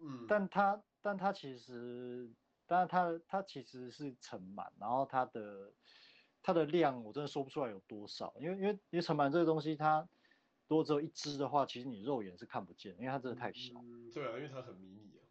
[0.00, 2.30] 嗯，但它但它其实，
[2.66, 5.72] 但它它其实是尘螨，然后它的
[6.42, 10.08] 它的量我真的说不出来有多少，因为因为因为尘螨这个东西，它
[10.66, 13.80] 如果只有一只的话，其实你肉眼是看不见，因为它真的太小。
[13.80, 15.24] 嗯，对啊，因为它很迷你啊。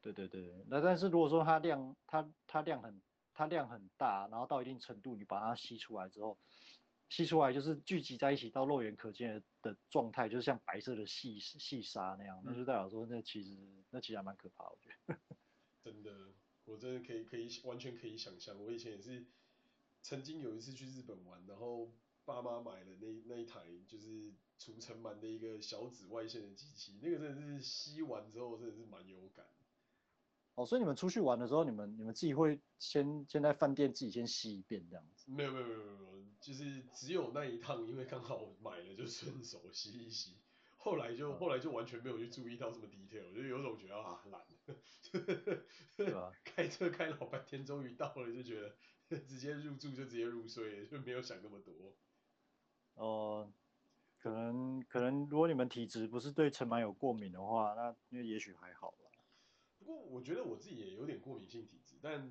[0.00, 3.00] 对对对，那但是如果说它量它它量很
[3.38, 6.36] 它量很大，然后到一定程度你把它吸出来之后，
[7.08, 13.56] 吸出来就是聚集在一起到肉眼可见的状态，就是像白色的细细沙那样，那就代表说那其实
[13.90, 15.16] 那其实还蛮可怕，我觉得。
[15.84, 16.32] 真的，
[16.64, 19.24] 我真的可以可以完全可以想象，我以前也是
[20.02, 29.46] 曾经有一次去日本玩，然后爸妈买了那那一台就是除尘螨的一个小紫外线的机器，那个真的是吸完之后真的是蛮有感。
[30.58, 35.30] 哦，所以你们出去玩的时候，你们你们自己会先先在饭店自己先吸一遍这样子？
[35.30, 40.34] 没有没有没有没有，就是只有那一趟，因为刚好买了就顺手吸一吸，
[40.76, 44.42] 后来就、嗯、后来就完全没有去注意到这么 detail，就有种觉得啊懒，
[45.96, 46.32] 对吧？
[46.44, 48.74] 开车开老半天，终于到了，就觉得
[49.28, 51.72] 直接入住就直接入睡，就没有想那么多。
[52.94, 53.06] 哦、
[53.46, 53.52] 呃，
[54.18, 58.90] 可能可能如果你们体质不是对尘螨有过敏的话，那因为也许还好。
[58.90, 59.07] 不
[59.88, 62.30] 过我觉得我自己也有点过敏性体质，但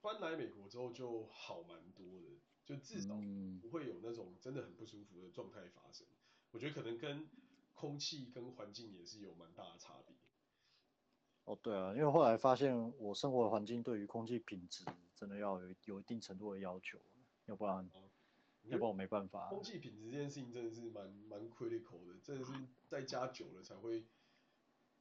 [0.00, 2.28] 搬来美国之后就好蛮多的，
[2.64, 3.14] 就至少
[3.60, 6.06] 不会有那种真的很不舒服的状态发生。
[6.52, 7.28] 我觉得可能跟
[7.74, 10.16] 空气跟环境也是有蛮大的差别。
[11.44, 16.98] 哦，对啊，因为后来发现我生活的环境对于空气品质真的要有有一定程度的要求，
[17.44, 17.92] 要不然，啊、
[18.64, 19.48] 要不然我没办法。
[19.50, 22.52] 空气品质这件事情真的是蛮蛮 critical 的，真的是
[22.88, 24.06] 在家久了才会。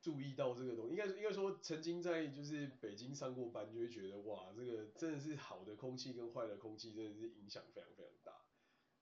[0.06, 8.46] 注意到这个东西，应该应该说曾经在就是北京上过班，就会觉得哇，这个真的是好的空气跟坏的空气真的是影响非常非常大。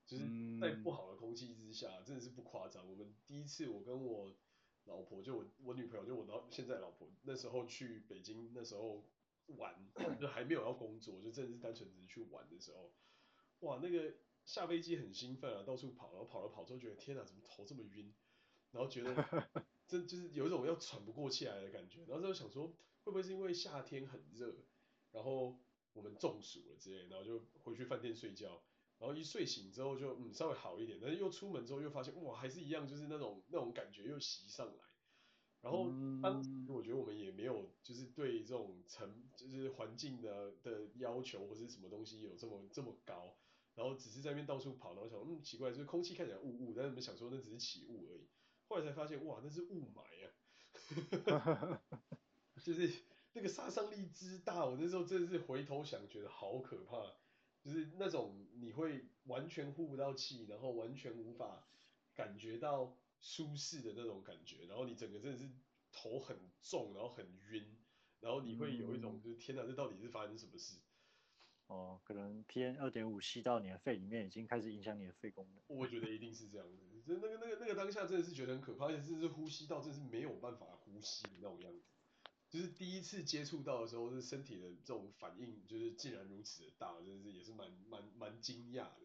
[0.05, 0.23] 就是
[0.61, 2.89] 在不好的空气之下，真的是不夸张。
[2.89, 4.33] 我们第一次我跟我
[4.85, 9.03] 老婆，就我我女朋友，就我到现在老婆那时候去北京那时候
[9.47, 9.75] 玩，
[10.17, 12.93] 就还没有要工作，就真的是单纯只是去玩的时候，
[13.59, 14.13] 哇，那个
[14.45, 18.13] 下飞机很兴奋啊，到处跑，然后跑了跑之后觉得天哪，怎么头这么晕，
[18.71, 19.65] 然后觉得。
[19.87, 22.67] 这就是有一种要喘不过气来的感觉，然后就想说，
[23.03, 24.55] 会不会是因为夏天很热，
[25.11, 25.59] 然后
[25.93, 28.63] 我们中暑了之类，然后就回去饭店睡觉，
[28.97, 34.83] 然后一睡醒之后就嗯稍微好一点，但是又出门之后又发现哇还是一样，就是那种那种感觉又袭上来，
[35.61, 35.89] 然后
[36.21, 43.35] 当时我觉得我们也没有就是对这种成就是环境的的要求或是什么东西有这么这么高，
[43.75, 48.27] 然后只是在那边到处跑，然后想嗯奇怪，就是空气看起来雾雾，但是我们想说那只是起雾而已。
[48.73, 51.79] 后来才发现，哇，那是雾霾啊！
[52.63, 52.91] 就是
[53.33, 57.13] 那个杀伤力之大，我那时候真的是回头想，觉得好可怕。
[57.61, 61.67] 就是那种你会完全呼不到气，然后完全无法
[62.15, 65.47] 感觉到舒适的那种感觉，然后你整个真的是
[65.91, 67.77] 头很重，然后很晕，
[68.21, 70.79] 然后你会有一种就是天哪，这到底是发生什么事？
[71.67, 75.63] 哦，可能 PM 二点五吸到你的肺里面，已经开始影响你的肺功能。
[75.67, 81.81] 我觉得一定是这样子，就那个那个那个当下真的是觉得很可怕，而且甚至呼吸道真的是没有办法呼吸的那种样子。
[82.49, 89.01] 就是第一次接触到的时候，是身体的这种反应，就是竟然如此的大，真的是也是蛮蛮蛮惊讶的。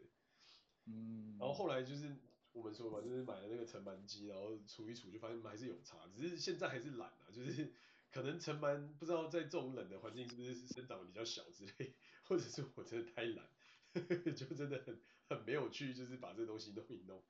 [0.85, 1.37] 嗯。
[1.39, 2.15] 然后后来就是
[2.53, 7.73] 我们说嘛，就是买了那个尘螨机，然后除一除就发现还是有差，只是现在还是懒啊，就是
[8.11, 11.95] 可能尘螨不知道在这种冷的环境是不是生长的比较小之类。
[12.29, 13.47] 或者是我真的太懒，
[14.37, 17.23] 就真的很很没有趣，就是把这东西弄一弄，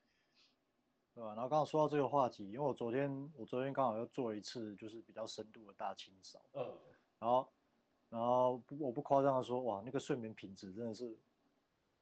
[1.15, 1.35] 对吧？
[1.35, 6.77] 然后刚好说到这个话题，因为我昨天我昨天刚好又做了一次就是比较深度的大清扫，嗯，
[7.21, 7.49] 然后
[8.11, 11.17] 然后不我不夸张的说，哇，那个睡眠品质真的是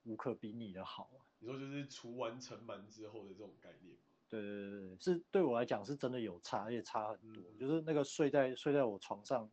[0.05, 1.21] 无可比拟的好啊。
[1.39, 4.01] 你说就是除完尘螨之后的这种概念吗？
[4.29, 9.51] 对对对对，是对我来讲是真的有差，而且差很多，嗯、就是那个睡在睡在我床上。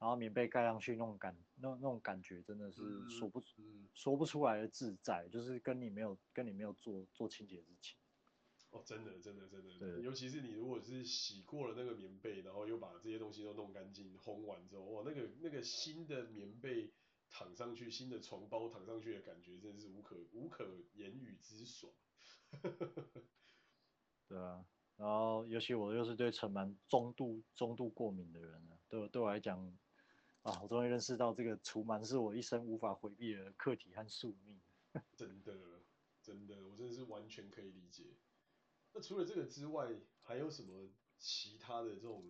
[0.00, 7.96] 然后棉被盖上去那种感，那那种感觉真的是说不、嗯、说不出来的自在，就是跟你没有跟你没有做做清洁之前。
[8.70, 16.92] 哦，真的真的真的，对，尤其是你如果是洗过了那个棉被，然后又把这些东西都弄干净、烘完之后，哇，那个那个新的棉被
[17.30, 21.92] 躺上去，新的床包躺上去的感觉，真的是无可无可言语之爽。
[24.26, 29.78] 对啊，然后尤其我又是对尘螨中度中度过敏的人呢，对对我来讲。
[30.44, 34.60] 啊，我终于认识到这个除螨是我一生无法回避的课题和宿命。
[35.16, 35.80] 真的，
[36.22, 38.04] 真的，我真的是完全可以理解。
[38.92, 39.88] 那除了这个之外，
[40.20, 42.28] 还有什么其他的这种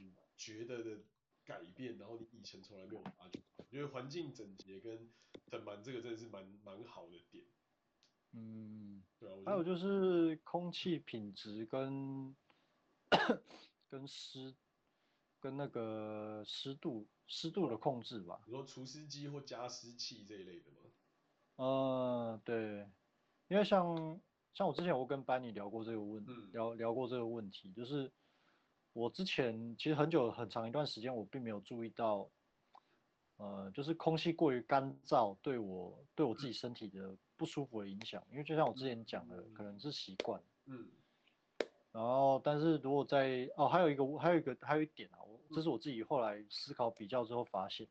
[0.00, 1.04] 你觉得的
[1.44, 1.96] 改变？
[1.98, 3.40] 然后你以前从来没有发觉？
[3.56, 5.08] 我觉得环境整洁跟
[5.46, 7.44] 尘螨这个真的是蛮蛮好的点。
[8.32, 9.36] 嗯，对啊。
[9.46, 12.34] 还有就是空气品质跟
[13.88, 14.52] 跟湿。
[15.42, 20.76] 跟那个湿度湿度的控制吧，比如说除湿机或加湿器这一类的吗？
[21.56, 22.88] 呃，对，
[23.48, 24.20] 因为像
[24.54, 28.08] 像我之前我跟班尼聊过这个问，嗯、聊聊过这个问题，就是
[28.92, 32.30] 我之前其实很久很长一段时间我并没有注意到，
[33.38, 40.40] 呃，就是空气过于干燥对我对我自己身体的不不舒服的影响，因为就像我之前讲的，可能是习惯。
[40.66, 40.88] 嗯。
[41.92, 47.86] 然后，但是如果在哦，还有一个，还有一个，还有一点啊，我这是我自己后来思考比较之后发现，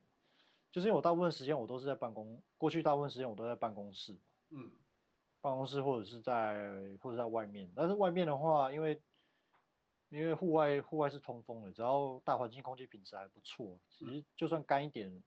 [0.71, 4.15] 就是因为我大部分时间我都是在办公，过去大部分时间我都在办公室。
[4.49, 4.71] 嗯。
[5.43, 9.01] 办公室或者是在或者在外面，但是外面的话，因为
[10.09, 15.23] 因为户外户外是通风的，只要大环境空气品质还不错，其实就算干一点，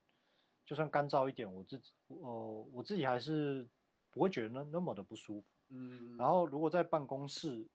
[0.65, 3.67] 就算干燥一点，我自己呃我自己还是
[4.09, 5.47] 不会觉得那那么的不舒服。
[5.67, 6.15] 嗯。
[6.17, 7.67] 然后如果在办公室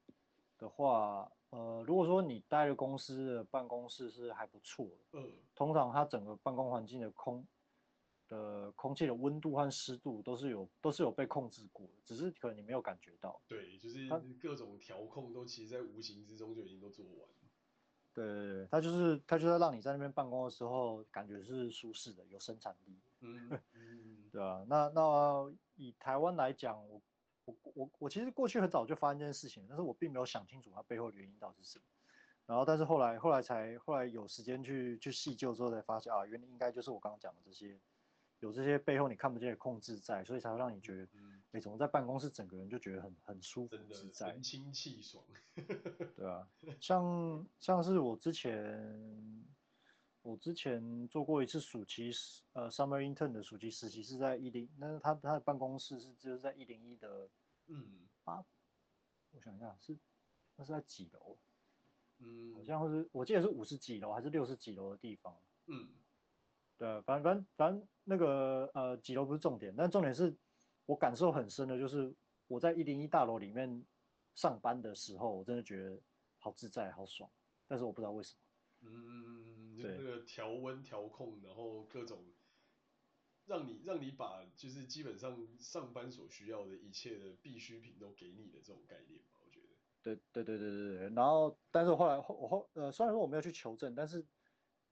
[0.60, 7.44] 的话，呃，如果说你待的公司的办公室是还不错的，嗯，通常它整个办公环境的空。
[8.28, 13.42] 的空气的温度和湿度都是有都是有被控制过的，只是可能你没有感觉到。
[13.48, 14.08] 对，就是
[14.40, 17.28] 各种调控都其实在无形之中就已经都做完。
[18.14, 22.96] 对对对，它就是它就是让你在那边办公的时候感觉是舒适的，有生产力。
[23.22, 27.02] 嗯嗯， 对啊，那那以台湾来讲，我
[27.62, 31.84] 我我我其实过去很早就发现这件事情，但是我并没有想清楚它背后的原因到底是什么。
[32.46, 37.78] 然后但是后来后来才后来有时间去去细究之后才发现啊，原来应该就是我刚刚讲的这些。
[38.40, 45.22] 有这些背后你看不见的控制在，所以才会让你觉得，嗯，你怎么在办公室整个人就觉得很很舒服自在，神清气爽，
[46.16, 46.48] 对啊，
[46.80, 49.44] 像像是我之前，
[50.22, 52.10] 我之前做过一次暑期，
[52.54, 57.28] 呃，summer intern 的暑期实习是在一零，那他他的办公室是就是在一零一的，
[57.72, 58.44] 嗯，八，
[59.30, 59.96] 我想一下是，
[60.56, 61.38] 那是在几楼？
[62.18, 65.88] 嗯，好像是我记得是五十几楼还是六十几楼的地方，嗯。
[66.76, 70.34] 对，反正反正反正那个呃几楼不是重点，但重点是
[70.86, 72.14] 我感受很深的，就是
[72.46, 73.84] 我在一零一大楼里面
[74.34, 76.00] 上班的时候，我真的觉得
[76.38, 77.30] 好自在、好爽，
[77.68, 78.40] 但是我不知道为什么。
[78.88, 82.24] 嗯，就那个调温调控，然后各种
[83.50, 89.66] 让你让你把就是基本上上班所需要的一切的必需品都给你的这种概念吧，我觉得。
[90.02, 94.24] 对对对对对对，然后但是后来后我后呃虽然说我没有去求证，但是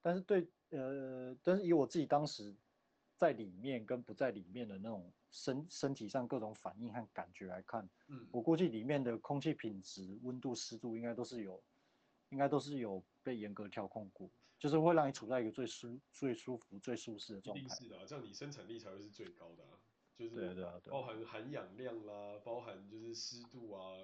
[0.03, 0.47] 但是对。
[0.71, 2.55] 呃，但是以我自己当时
[3.17, 11.65] 在里面跟不在里面的那种身身体上各种反应和感觉来看，嗯，我估计里面的空气品质、温度、湿度应该都是有，
[12.29, 17.61] 应该都是有被严格调控过，就是会让你处在一个最舒、最舒服、最舒适的状态。
[17.61, 19.79] 一定是的啊，这样你生产力才会是最高的啊，
[20.17, 23.97] 就是对对啊，包含含氧量啦，包含就是湿度啊，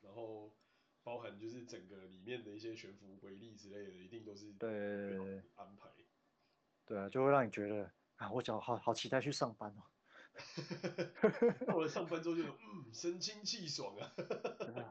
[0.00, 0.54] 然后
[1.02, 5.90] 包含就是整个里面的一些悬浮微粒之类的，一定都是对安排。
[6.86, 9.82] 对啊，就会让你觉得啊，我脚好好期待去上班哦。
[11.66, 14.14] 到了上班之后就嗯，神清气爽啊。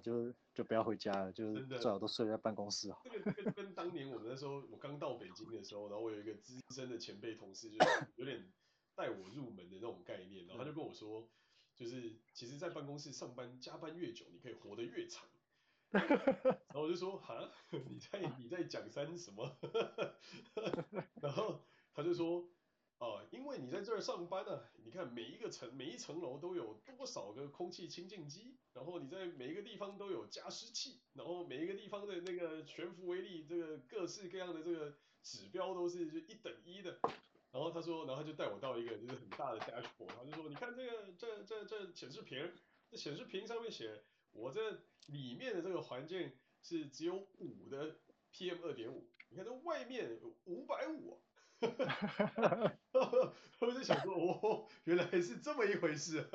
[0.00, 2.98] 就就不要回家了，就是最好都睡在办公室啊。
[3.04, 8.52] 这个跟跟当年我们那时候我刚到北京的时候，然后我有一个资深的前辈同事，就是有点
[8.94, 11.28] 带我入门的那种概念，然后他就跟我说，
[11.74, 15.28] 就是其实，在办公室上班加班越久，你可以活得越长。
[15.92, 19.56] 然后我就说，哈， 你在你在讲三什么？
[21.22, 21.62] 然后
[21.94, 22.55] 他就说，啊、
[22.98, 36.98] 呃，因为你在这儿上班呢、你看每一个层每一层楼都有多少个空气清净机，然后你在每一个地方都有加湿器，然后每一个地方的那个悬浮微粒，这个各式各样的这个指标都是就一等一的。
[37.52, 42.52] 然后他说，然后他就带我到一个就是很大的 dashboard，他就说，你看这个这这这显示屏，
[42.90, 44.02] 这显示屏上面写。
[44.32, 46.30] 我这里面的这个环境
[46.60, 47.96] 是只有五的
[48.30, 51.22] PM 二点五，你看这外面有五百五，
[53.60, 56.28] 我就想说，哦，原来是这么一回事。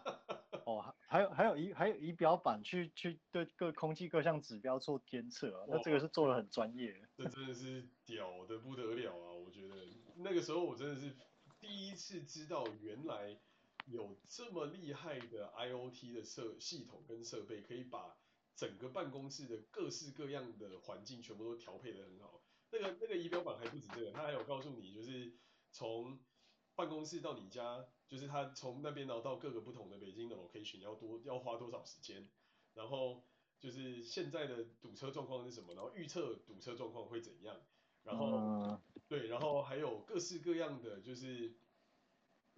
[0.64, 7.00] 哦，还有还有仪还有仪表板去去对各空气各项指标做监测，那这个是做的很专业。
[7.16, 9.32] 这真的是屌的不得了啊！
[9.32, 9.74] 我觉得
[10.16, 11.16] 那个时候我真的是
[11.58, 13.38] 第一次知道原来。
[13.86, 18.14] 有这么厉害的 IoT 的设系统跟设备，可以把
[18.54, 22.40] 整个办公室的各式各样的环境全部都调配的很好。
[22.70, 25.32] 那个那个仪表板还不止这个，它还有告诉你，就是
[25.72, 26.18] 从
[26.74, 32.28] 办公室到你家，就是他从那边然后到各个不同的北京的 location 要多要花多少时间，
[32.74, 33.24] 然后
[33.58, 37.60] 就是现在的堵车状况是什么，然后预测堵车状况会怎样，
[38.02, 41.56] 然后对，然后还有各式各样的就是。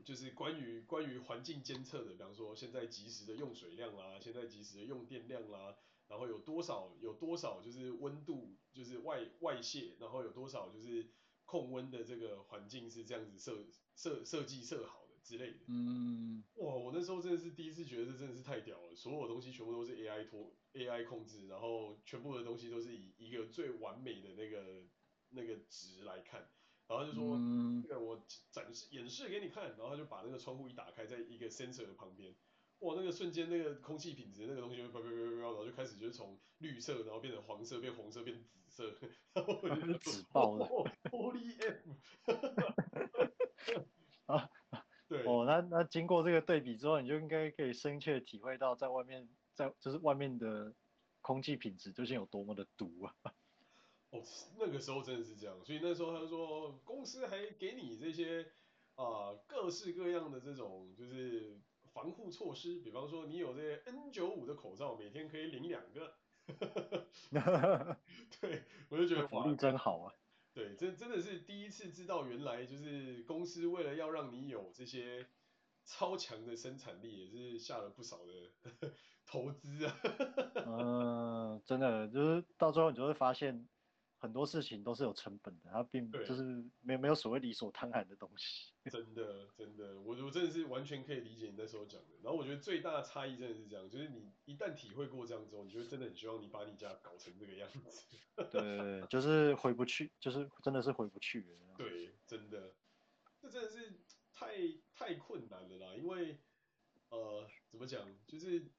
[0.04, 5.76] 就是关于关于环境监测的，比方说现在及时的用水量啦，现在及时的用电量啦，
[6.08, 11.08] 然后有多少有多少就是温度就是外外泄，然后有多少就是
[11.52, 15.58] 控温的这个环境是这样子设设设计设好的之类的。
[15.66, 24.86] 嗯，哇，我那时候真的是第一次觉得这真的是太屌了，所有东西全部都是 AI 拖 AI 控制，然后全部的东西都是以一个最完美的那个
[25.28, 26.48] 那个值来看。
[26.88, 32.34] 然后他就说，嗯，这个我展示演示给你看，然后他就把那个窗户一打开，在一个 sensor 的旁边，
[32.82, 38.94] 哇，那个瞬间那个空气品质那个东西就飙飙飙飙，然后就开始就是从绿色，然后变成黄色，变红色，变紫色，
[39.34, 40.66] 然后我就紫爆了
[41.10, 41.96] ，Holy M，
[44.26, 44.50] 啊，
[45.08, 50.74] 对，哦，那那经过这个对比之后，你就应该可以深切体会到在外面，在就是外面的
[51.20, 53.14] 空气品质究竟有多么的毒啊。
[54.10, 54.20] 哦，
[54.58, 58.42] 那个时候真的是这样，所以那时候他说公司还给你这些
[58.96, 61.58] 啊、呃、各式各样的这种就是
[61.92, 66.16] 防护措施，比方说你有这些 N95 的口罩，每天可以领两个。
[68.40, 70.12] 对，我就觉得福利真好啊。
[70.52, 75.26] 对，真真的是第一次知道原来就是公司为了要让你有这些
[75.84, 78.50] 超强的生产力，也是下了不少的
[79.26, 80.00] 投资啊。
[80.66, 83.68] 嗯，真的就是到最后你就会发现。
[84.22, 88.72] 很多事情都是有成本的，它并就是没没有所谓理所当然的东西。
[88.88, 92.14] 真的真的，我我真的是完全可以理解你那时候讲的。
[92.22, 98.06] 然后我觉得最大的差异真的是这样，就是你一旦体会过这样之后，你就真的很希望你把你家搞成这个样子。
[98.52, 101.74] 对，就是回不去，就是真的是回不去了。
[101.76, 102.72] 对，真的，
[103.40, 104.00] 这真的是
[104.32, 104.54] 太
[104.94, 106.38] 太困难了啦，因为
[107.10, 108.70] 呃，怎么讲，就是。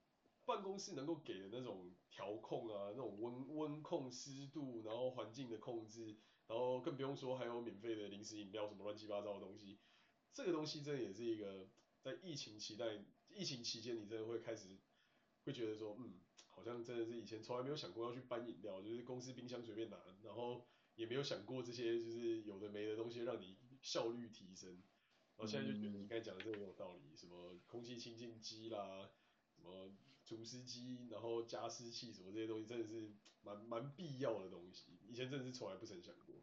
[0.45, 9.79] 办公室能够给的那种调控啊，那种温温控湿度，然后环境的控制，然后更不用说还有免费的零食饮料什么乱七八糟的东西，
[10.31, 11.67] 这个东西真的也是一个
[12.03, 14.77] 在疫情期待，疫情期间你真的会开始
[15.43, 24.69] 会觉得说，嗯，好像真的是以前从来没有想过要去搬饮料，就是公司冰箱随便拿，然后也没有想过这些就是有的没的东西让你效率提升，
[25.35, 29.09] 然后现在就觉得你刚才讲的这个很有道理，什么空气清净机啦，
[29.55, 29.91] 什么。
[30.35, 33.11] 除湿机，然后加湿器什么这些东西，真的是
[33.43, 34.97] 蛮蛮必要的东西。
[35.07, 36.35] 以前真的是从来不曾想过。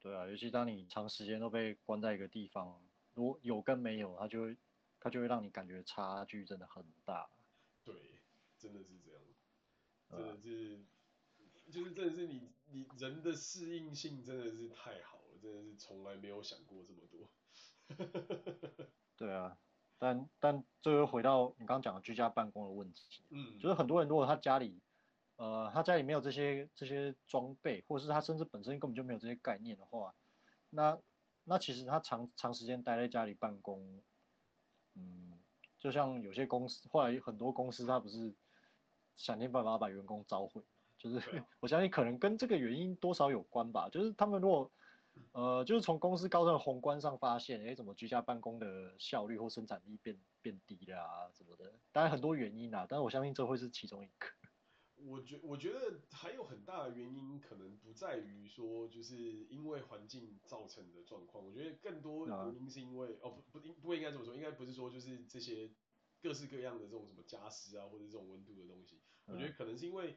[0.00, 2.82] 对啊，尤其当你长时间都被关在一个地方，
[3.14, 4.56] 如果有跟没有，它就会
[5.00, 7.30] 它就会让你感觉差距真的很大。
[7.84, 7.94] 对，
[8.58, 9.22] 真的是这样，
[10.10, 10.80] 真的是，啊、
[11.70, 17.30] 就是真的是你你人的适应性真的是太好了，真的是从来没有想过这么多。
[19.16, 19.58] 对啊。
[19.98, 24.80] 但但这又回到你刚刚讲的居家办公的问题，嗯，就是很多人如果他家里，
[25.36, 30.14] 呃，他家里没有这些这些装备，或者是他甚至本身根本就没有这些概念的话，
[30.70, 30.98] 那
[31.44, 34.02] 那其实他长长时间待在家里办公，
[34.94, 35.38] 嗯，
[35.78, 38.34] 就像有些公司，后来很多公司他不是
[39.16, 40.62] 想尽办法把员工召回，
[40.98, 41.18] 就是
[41.60, 44.70] 我相信可能跟这个原因多少有关吧，就是他们如果。
[45.32, 54.26] 呃，就是从公司高层的宏观上发现，哎、欸，怎么居家办公的效率或生产力变变低了啊，什么的，当然很多原因啊，但是我相信这会是其中一个。
[54.96, 65.68] 我觉我觉得还有很大的原因，可能不在于说就是因为环境造成的状况，我觉得更多原因是因为，啊、哦不不应不应该这么说，应该不是说就是这些
[66.22, 70.16] 各式各样的这种什么加湿啊或者这种温度的东西，我觉得可能是因为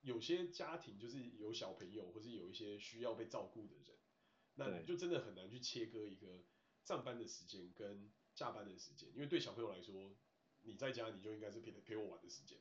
[0.00, 3.97] 有些家庭就是有小朋友或是有一些需要被照顾的人。
[4.58, 6.42] 那你就真的很难去切割一个
[6.82, 10.16] 上班的时间跟下班的时间，因为对小朋友来说，
[10.62, 12.58] 你在家你就应该是陪陪我玩的时间。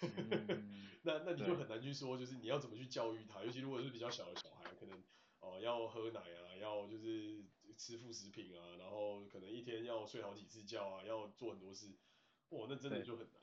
[0.00, 4.98] 嗯、 那那你就很难去说，就是你要怎么去教育他，尤其如果是比较小的小孩，可能
[5.40, 7.44] 哦、呃、要喝奶啊，要就是
[7.76, 11.94] 吃副食品啊，然后可能一天要睡好几次觉啊，要做很多事，
[12.50, 13.42] 哇，那真的就很难。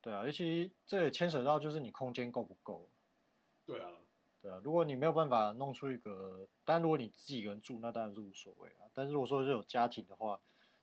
[0.00, 2.90] 对，对啊，尤其这也牵扯到就是你空间够不够。
[3.66, 4.03] 对啊。
[4.44, 8.84] 对啊，如果你没有办法弄出一个，当然如果你自己一个人住，那当然是无所谓啊。
[8.92, 10.38] 但是如果说是有家庭的话，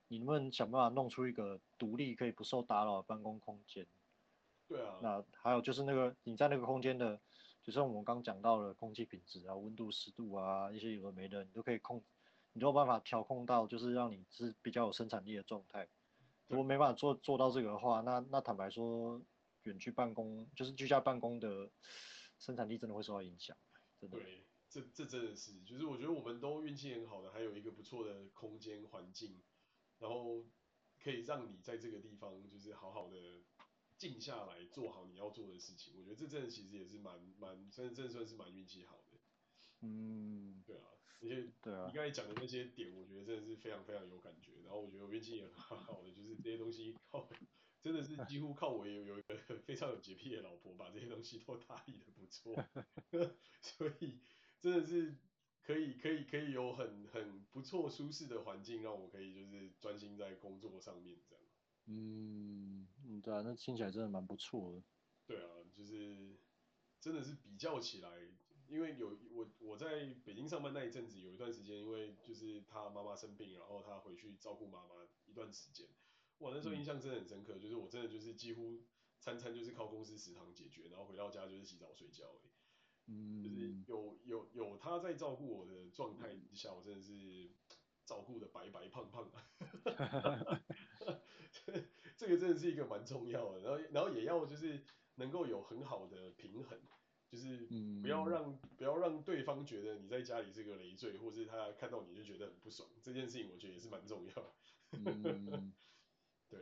[0.07, 3.86] 你能不能想办法弄出一个独立可以不受打扰的办公空间？
[4.68, 4.95] 对啊。
[5.03, 7.22] 那还有就是那个你在那个空间的，
[7.62, 12.01] 就像我们刚讲到的空气品质啊、温度、湿度啊一些有的没的，你都可以控，
[12.53, 15.88] 你都有办法调控到，就是让你是比较有生产力的状态。
[16.47, 19.22] 如果没办法做做到这个的话，那那坦白说，
[19.62, 21.70] 远距办公就是居家办公的。
[22.41, 23.55] 生产力真的会受到影响，
[23.99, 24.17] 真的。
[24.17, 29.39] 对，这这真的是，就是我觉得我们都运气很好的，还有一个不错的空间环境，
[29.99, 30.43] 然后
[30.99, 33.43] 可以让你在这个地方就是好好的
[33.95, 35.93] 静下来做好你要做的事情。
[35.95, 39.19] 我觉得这真的其实也是蛮蛮，真的真的算是蛮运气好的。
[39.81, 40.89] 嗯，对啊，
[41.21, 44.53] 而且对啊，你刚才讲的那些点，我觉得真的是非常非常有感觉。
[44.63, 47.29] 然后我觉得我运气也很好的，就是这些东西靠。
[47.82, 52.55] 真的是几乎靠我有有一个非常有洁癖的老婆，把这些东西都打理的不错，
[53.61, 54.19] 所以
[54.59, 55.15] 真的是
[55.63, 61.43] 可以可以可以有很很不错舒适的环境，让我可以就是专心在工作上面这样。
[61.88, 64.84] 嗯嗯，对啊，那听起来真的蛮不错的。
[65.25, 66.38] 对啊，就是
[66.99, 68.09] 真的是比较起来，
[68.67, 75.88] 因为有我我在北京上班那一阵子，有一段时间，因为就是他妈妈生病，然后他回去照顾妈妈一段时间，
[76.41, 78.83] 哇，那时候印象真的很深刻，就是我真的就是几乎
[79.19, 82.51] 餐餐就是靠公司食堂解决，然后回到家就是洗澡睡觉而已。
[83.07, 87.51] 嗯，就是有有有他在照顾我的状态之下，我真的是
[88.05, 89.37] 照顾的白白胖胖的。
[92.17, 94.83] 这个真的是一个蛮重要的，然后然后也要就是
[95.15, 96.79] 能够有很好的平衡，
[97.27, 97.67] 就是
[98.01, 104.55] 不要让、嗯、不要让对方觉得你在家里是个累赘，或是他看到你就觉得很不爽，这件事情我觉得也是蛮重要。
[104.91, 105.73] 嗯、
[106.52, 106.60] 对，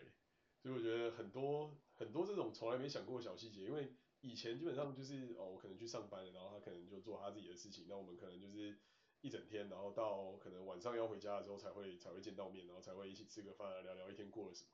[0.62, 8.78] 所以我觉得很多很多这种从来没想过的小细节，因为以前基本上就是哦，我可能去上班了，然后他可能就做他自己的事情，那我们可能就是
[9.22, 14.70] 一整天，然后到可能晚上要回家的时候才会才会见到面，然后才会一起吃个饭，聊聊一天过了什么。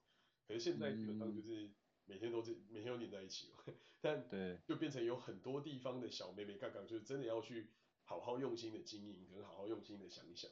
[0.48, 1.72] 可是现在基本上就是
[2.06, 3.52] 每天都是、嗯、每天都黏在一起，
[4.02, 7.72] 但对，就变成有很多地方的小妹妹杠杠，就是真的要去
[8.04, 10.52] 好好用心的经营，跟好好用心的想一想。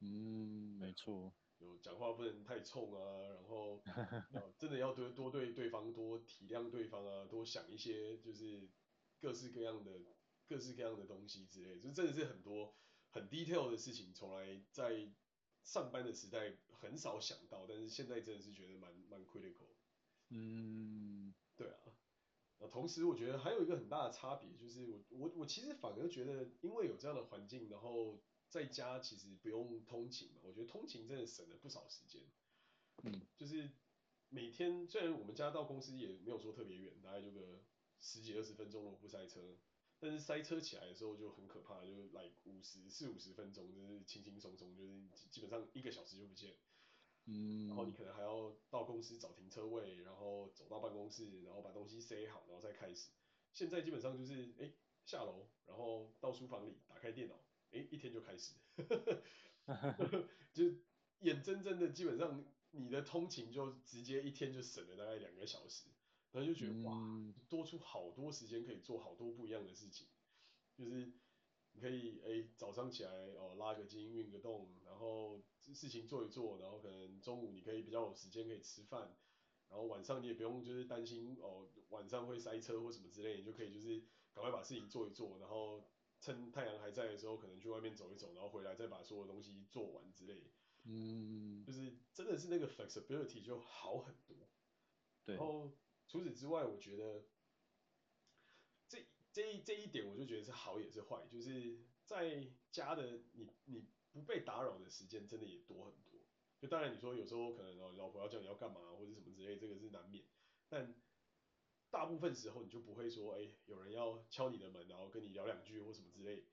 [0.00, 1.32] 嗯，没错。
[1.58, 3.82] 有讲话不能太冲啊，然后
[4.58, 8.68] 真的要多多对对方多体谅对方啊，多想一些就是
[9.20, 10.00] 各式各样的
[10.48, 12.74] 各式各样的东西之类的，就真的是很多
[13.10, 15.12] 很 detail 的事情，从来在。
[15.64, 19.66] 上班的时代很少想到，但是现在真的是觉得蛮蛮 critical。
[20.28, 21.74] 嗯，对啊。
[22.60, 32.22] 那同时我觉得还有一个很大的差别，就是我我我其实反而觉得，因为有这样的环境，然后在家其实不用通勤嘛，我觉得通勤真的省了不少时间。
[33.02, 33.70] 嗯，就是
[34.28, 37.62] 每天虽然我们家到公司也没有说特别远，大概就个
[38.00, 39.56] 十几二十分钟，如果不塞车。
[39.98, 46.54] 但是塞车起来的时候就很可怕，就是来五十四五十分钟，就是轻轻松松，就是基本上一个小时就不见。
[47.24, 47.68] 嗯。
[47.68, 53.10] 然后你可能还要到公司找停车位，然后走到办公室，然后把东西塞好，然后再开始。
[53.52, 54.70] 现在基本上就是，哎，
[55.06, 57.40] 下楼，然后到书房里打开电脑，
[57.76, 58.54] 哎，一天就开始。
[60.52, 60.64] 就
[61.20, 65.88] 眼睁睁的，基本上你的通勤就直接一天就省了大概两个小时。
[66.32, 66.94] 然后就觉得哇，
[67.48, 70.06] 多出好多时间可以做好多不一样的事情，
[70.76, 71.14] 就是
[71.72, 79.16] 你可以哎早上起来哦拉个筋运个动，然后事情做一做，然后可能中午你可以比较有时间可以吃饭，
[79.70, 84.04] 然后晚上你也不用就是担心哦晚上会塞车或什么之类，你就可以就是
[84.34, 85.88] 赶快把事情做一做，然后
[86.20, 90.50] 趁太阳还在的时候可能去外面走一走，然后回来再把所有东西做完之类。
[90.84, 94.36] 嗯，就是真的是那个 flexibility 就好很多。
[95.24, 95.36] 对。
[95.36, 95.72] 然后。
[96.08, 97.26] 除此之外，我觉得
[98.86, 106.20] 这这一这一点，我就觉得是好也是坏，就是在家的你你不被打扰的时间真的也多很多。
[106.60, 110.24] 就当然你说有时候可能哦，老婆要叫你要干嘛或者什么之类，这个是难免。
[110.68, 110.94] 但
[111.96, 116.44] 大部分时候你就不会说，哎，有人要敲你的门，然后跟你聊两句或什么之类。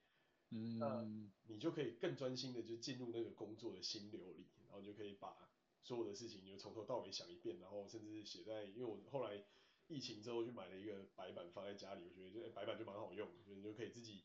[0.51, 0.79] 嗯。
[0.79, 1.05] 那
[1.47, 5.49] 你就可以更专心的就进入那个工作的心流里，然后你就可以把。
[5.85, 9.43] 所有的事情你就从头到尾想一遍，然后甚至写在，因为我后来
[9.87, 14.23] 疫情之后去买了一个白板放在家里，我觉得就、欸、白板就蛮好用，就你就可以自己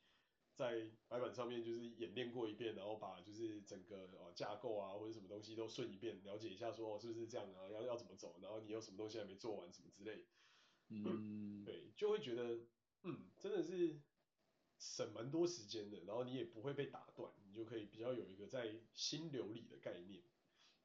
[0.54, 10.26] 在白板上面就是演练过一遍，然后把就是整个哦架构啊或者什么东西都顺一遍，了解一下说是不是这样啊，要要怎么走，然后你有什么东西还没做完什么之类，
[10.88, 12.60] 嗯，对，就会觉得
[13.02, 14.00] 嗯真的是
[14.78, 20.22] 省蛮多时间的，然后你也不会被打断，你就可以比较有一个在心流里的概念，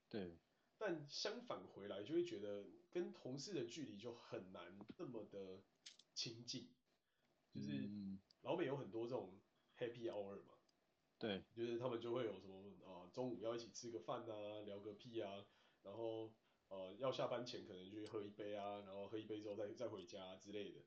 [0.10, 0.38] 对。
[0.76, 5.62] 但相反回来就会觉得跟同事的距离就很难那么的
[6.14, 6.68] 亲近，
[7.54, 7.89] 就是
[8.41, 9.39] 老美有很多这种
[9.78, 10.56] happy hour 嘛，
[11.18, 15.45] 对，就是他们就会有什么啊、呃、中午要一起吃个饭啊，聊个屁啊，
[15.84, 16.34] 然后
[16.74, 20.82] 呃要下班前可能去喝一杯啊，然后喝一杯之后再再回家之类的，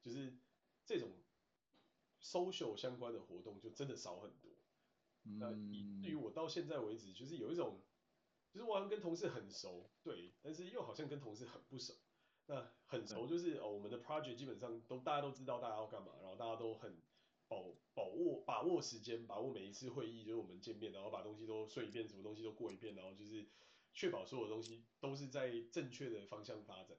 [0.00, 0.38] 就是
[0.84, 1.10] 这种
[2.22, 4.50] social 相关的活动就真的少很多。
[5.38, 7.82] 那以至于我到现在为止，就是有一种。
[8.52, 11.94] 就是我好像跟同事很熟，对，但是又好像跟同事很不熟。
[12.44, 17.00] 那很熟就是哦，我们的 project 基本上都大家都知道大家要干嘛，然后大家都很
[17.48, 17.56] 把
[17.94, 23.48] 把握把握时间，把握每一次会议，就是我们见面，然后把东西都顺一遍，什么东西都过一遍，然后就是
[23.92, 26.98] 确保所有东西都是在正确的方向发展。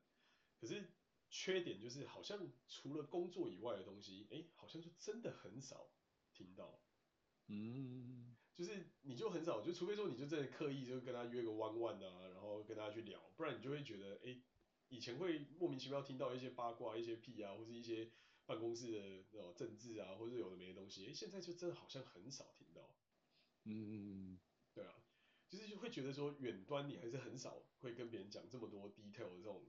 [0.60, 0.92] 可是
[1.30, 5.92] 缺点就是好像除了工作以外的东西，哎，好像就真的很少
[6.32, 6.82] 听到。
[7.48, 8.36] 嗯。
[8.56, 14.40] 就是你就很少，就除非说你就真的刻意就跟他约个 one one 啊，然后跟他去聊，不然你就会觉得，哎，
[14.90, 18.12] 以前会莫名其妙听到一些八卦、一些屁啊，或是一些
[18.46, 22.96] 办公室的那种政治啊，或者有的没的东西，哎，现在就真的好像很少听到。
[23.64, 24.38] 嗯，
[25.54, 29.62] 就是就会觉得说远端你还是很少会跟别人讲这么多 detail 的这种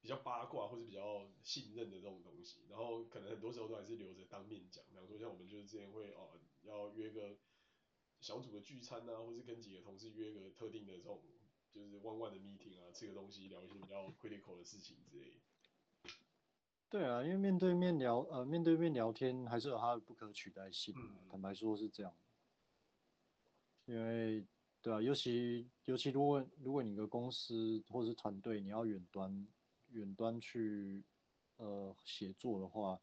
[0.00, 4.84] 比比较八卦或者比较信任的这种东西，然后可能很多时候都还是留着当面讲。
[4.88, 7.36] 比方说像我们就是之前会哦要约个
[8.20, 11.20] 小组的聚餐啊，或是跟几个同事约个特定的这种
[11.74, 16.12] 就是 one one 的 meeting 啊，吃个东西聊一些比较 critical 的事情之类的。
[16.88, 22.14] 对啊，因为面对面聊呃面对面聊天还是有它的不可取代性，嗯、坦白说是这样。
[23.86, 24.46] 因为
[24.86, 29.48] 对啊，尤其尤其如果如果你的公司或者是团队你要远端。
[29.90, 31.04] 远端去
[31.58, 33.00] 呃协作的话，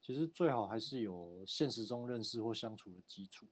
[0.00, 3.46] 其实最好还是有现实中认识或相处的基础。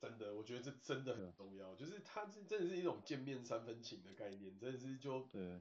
[0.00, 5.60] 真的，我觉得这真的很重要，就是它是真的是一种见面三分情的概念，真的是就对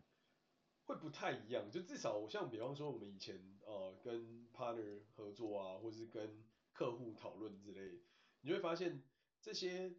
[0.85, 1.71] 会不太一样。
[1.71, 7.99] 就至少我像比方说我们以前呃跟 partner 合作啊，或是跟客户讨论之类，
[8.41, 9.03] 你会发现
[9.41, 9.91] 这些。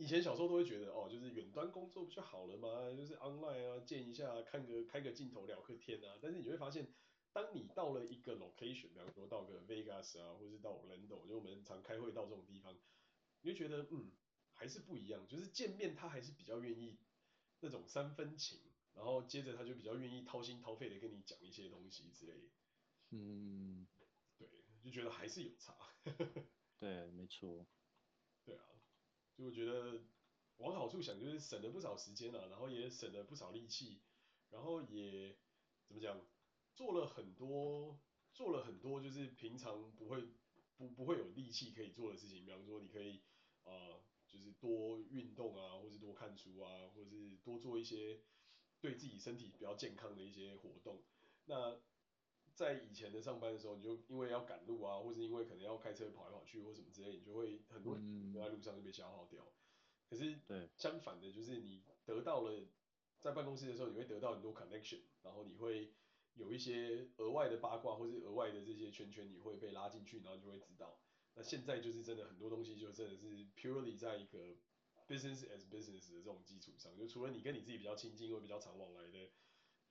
[0.00, 2.90] 以前小时候都会觉得哦，就是远端工作不就好了吗？
[2.96, 6.18] 就是 online 啊，见一下，看个开个镜头聊个天啊。
[6.22, 6.90] 但是你会发现，
[7.34, 12.74] 当你到了一个 location，比方说到个 Vegas 啊，或是到 Orlando，就我们常开会到这种地方，
[13.42, 14.10] 你就觉得嗯，
[14.54, 15.28] 还是不一样。
[15.28, 16.98] 就是见面他还是比较愿意
[17.60, 18.58] 那种三分情，
[18.94, 22.48] 然后接着他就比较愿意掏心掏肺的跟你讲一些东西之类。
[23.10, 23.86] 嗯，
[24.38, 24.48] 对，
[24.82, 25.76] 就觉得还是有差。
[26.80, 27.66] 对，没错。
[28.46, 28.64] 对啊。
[29.36, 30.02] 就我觉得
[30.58, 34.02] 往好处想，就是省了不少时间啊，然后也省了不少力气，
[34.50, 35.36] 然后也
[35.86, 36.20] 怎么讲，
[36.74, 37.98] 做了很多
[38.32, 40.28] 做了很多就是平常不会
[40.76, 43.22] 不不会有力气可以做的事情，比方说你可以
[43.64, 48.20] 啊、就是多运动啊，或是多看书啊，或是多做一些
[48.80, 51.02] 对自己身体比较健康的一些活动。
[51.44, 51.80] 那
[52.60, 59.50] 在以前的上班的时候，你就因为要赶路啊，或是因为可能要开车跑来跑去或什么之类，你就会很多人在路上就被消耗掉。
[60.10, 60.38] 可是
[60.76, 62.68] 相反的，就是你得到了
[63.18, 65.94] 在办公室的时候，你会得到很多 connection，然后你会
[66.34, 71.00] 有一些额外的八卦或是额外的这些圈圈，你会被拉进去，然后就会知道。
[71.34, 74.38] 那现在就是真的很多东西就真的是 purely 在一个
[75.08, 79.30] business as business 的这种基础上，就除了你跟你自己比较亲近或比较常往来的。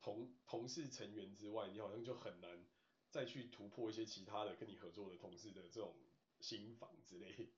[0.02, 2.66] 同同事成员之外，你好像就很难
[3.10, 5.95] 再去突破一些其他的跟你合作的同事的这种
[6.39, 7.50] 心防之类。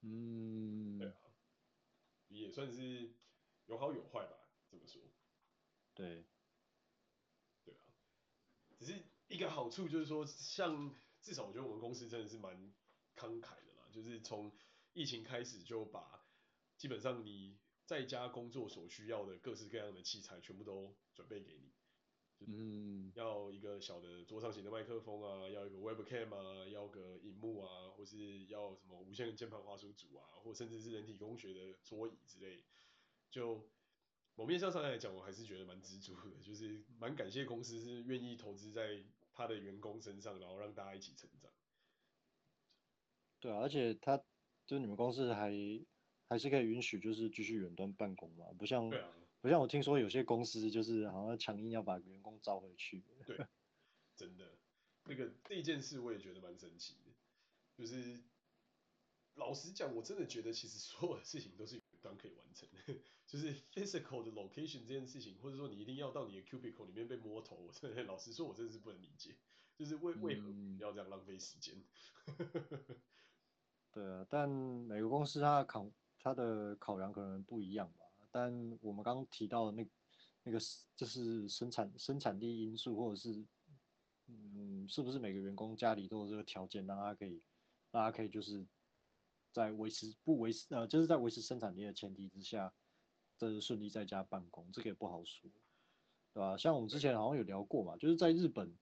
[0.00, 1.16] 嗯，对啊，
[2.28, 3.12] 也算是
[3.66, 4.36] 有好有坏吧，
[4.70, 5.02] 这么说。
[5.94, 6.24] 对，
[7.64, 7.82] 对啊，
[8.78, 12.56] 只是一个好处就是说，像至少我觉得我们公司真的是蛮
[13.16, 14.52] 慷慨的啦，就是从
[14.92, 16.24] 疫情开始就把
[16.76, 17.58] 基本上你。
[17.92, 21.70] 在家工作所需要的各式各样的器材，全部都准备给你。
[22.46, 32.64] 嗯，要一个小的桌上型的麦克风啊，要一个 webcam 啊，要个荧幕啊，或是要什么无线键盘滑鼠组啊，或甚至是人体工学的桌椅之类。
[33.30, 33.68] 就
[34.36, 41.52] 某面向上来讲，我还是觉得蛮知足的，就是蛮感谢公司是愿意投资在他的员工身上，然后让大家一起成长。
[43.38, 44.24] 对啊，而且他
[44.64, 45.52] 就你们公司还。
[46.32, 49.12] 还是可以允许，就是继续远端办公嘛，不像，啊，
[49.42, 53.04] 不像我听说有些公司就是好像强硬要把员工招回去。
[53.26, 53.36] 对，
[54.16, 54.56] 真的，
[55.04, 57.12] 那个这件事我也觉得蛮神奇的，
[57.76, 58.22] 就是
[59.34, 62.94] 老实讲，我真的觉得其实所有的事情都是远端可以完成的，
[63.28, 69.36] 就是 physical 的 location 这件事情，或者说你一定要到你的 cubicle 里面被摸头，我真的 老实说，我真的是不能理解，
[69.76, 71.84] 就是为为何要这样浪费时间？
[73.92, 75.86] 对啊，但每个公司它的考
[76.22, 79.86] 它的考量可能不一样吧，但我们刚刚提到的那
[80.44, 80.58] 那个
[80.96, 83.44] 就是生产生产力因素，或者是
[84.28, 87.42] 嗯，是不是每个员工家里都有这个条件，让他可以，
[87.90, 88.64] 让他可以就是
[89.50, 92.72] 在维持不维持呃，就是在维持生产力的前提之下，
[93.36, 95.50] 这是顺利在家办公，这个也不好说，
[96.32, 96.56] 对吧？
[96.56, 98.78] 像我们之前好像有聊过嘛，就是在日本，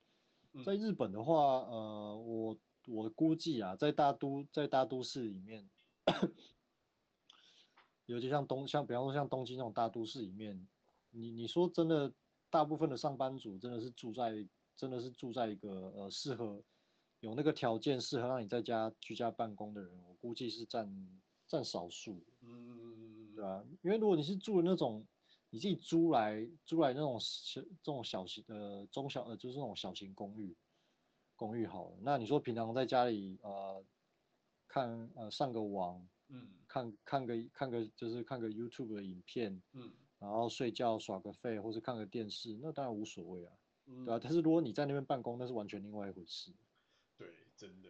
[0.65, 5.69] 在日本的话，呃，我我估计啊，在大都在大都市里面。
[8.11, 10.67] 尤其像东像比方说像东京那种大都市里面，
[11.11, 12.13] 你你说真的，
[12.51, 14.47] 大部分的上班族真的是住在
[14.77, 16.61] 真的是住在一个呃适合
[17.21, 23.65] 有那个条件适合让你在家居家办公的人，我估计是占占少数，嗯，对啊？
[23.83, 25.07] 因为如果你是住的那种
[25.51, 30.57] 你自己租来租来那种小这种小型呃中小呃就是那种小型公寓
[31.37, 33.85] 公寓好了，那你说平常在家里呃
[34.69, 36.07] 看呃上个网。
[36.29, 39.91] 嗯，看看个看个就是看个 YouTube 的影片，嗯，
[40.21, 43.53] 然后睡觉耍个废，或是看个电视，那当然无所谓啊，
[43.87, 44.21] 嗯、对啊。
[44.23, 46.53] 但是如果你在那边办公，那是完全另外一回事。
[47.17, 47.89] 对，真的，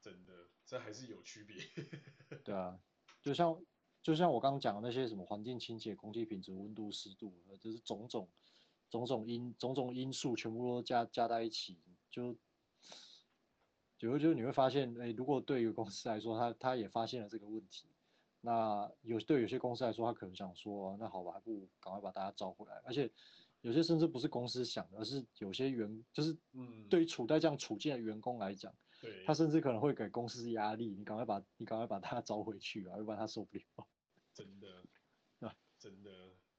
[0.00, 0.32] 真的，
[0.64, 1.62] 这还是有区别。
[2.42, 2.80] 对啊，
[3.20, 3.62] 就像
[4.02, 8.26] 就像我刚刚讲的那些什么环境清洁、空气品质、温度、湿度，就是种种
[8.88, 11.76] 种种因种种因素全部都加加在一起，
[12.10, 12.34] 就
[13.98, 17.86] 就就你会发现，哎，如果对一个公司来说，他他也发现了这个问题，
[18.46, 23.10] 那有对有些公司来说，他可能想说，那好吧，还不如赶快把大家招回来，而且
[23.60, 33.64] 有些甚至不是公司想的，而是有些员就是嗯，对于处在这样处境的员工来讲，对，他甚至可能会给公司压力，你赶快把你赶快把他招回去啊，要不然他受不了。
[34.32, 34.68] 真的，
[35.40, 36.10] 啊， 真的。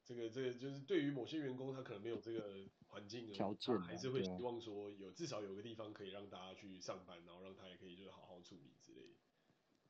[0.04, 9.14] 这个这个就是对于某些员工，他可能没有这个环境条件，他还是会希望说有至少有个地方可以让大家去上班，然后让他也可以就是好好处理之类的。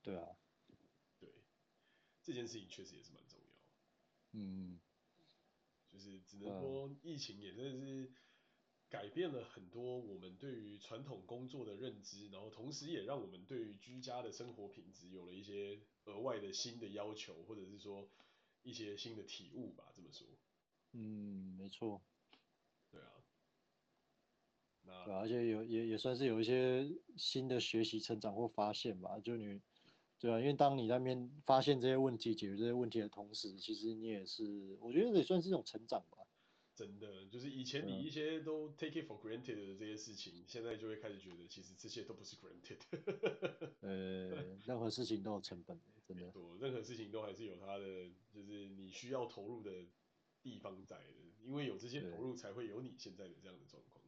[0.02, 0.47] 对啊，对，
[2.28, 3.46] 这件事情确实也是蛮重要。
[4.32, 4.78] 嗯，
[5.90, 8.12] 就是只能说疫情也真的是
[8.88, 18.08] 改变了很多我们对于传统工作的认知，然后同时也让我们对于居家的生活品质有了一些额外的新的要求，或者是说。
[18.64, 20.26] 一些新的体悟吧，这么说。
[20.92, 22.02] 嗯，没错。
[22.90, 23.24] 对啊。
[24.82, 26.84] 那对啊，而且有也也算是有一些
[27.16, 29.20] 新的学习、成长或发现吧。
[29.20, 29.62] 就你，
[30.20, 36.18] 对啊，因为当你在面发现这些问题、解决这些问题的同时，其实你也是，我觉得也算是一种成长吧。
[36.74, 42.78] 真的，就是以前你一些都 take it for granted 的这些事情，嗯、现在就会开始觉得，其实这些都不是 granted。
[43.80, 46.30] 呃，任何事情都有成本的，真的。
[46.32, 49.86] 对，任何事情都还是有它的，就是你需要投入的
[50.42, 51.14] 地方在的，
[51.44, 54.04] 因为有这些投入，才会有你现在的这样的状况。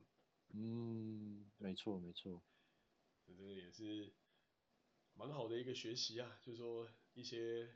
[0.52, 2.42] 嗯，没错没错。
[3.26, 4.12] 这个也是
[5.20, 7.68] 蛮好的一个学习啊，就是说一些。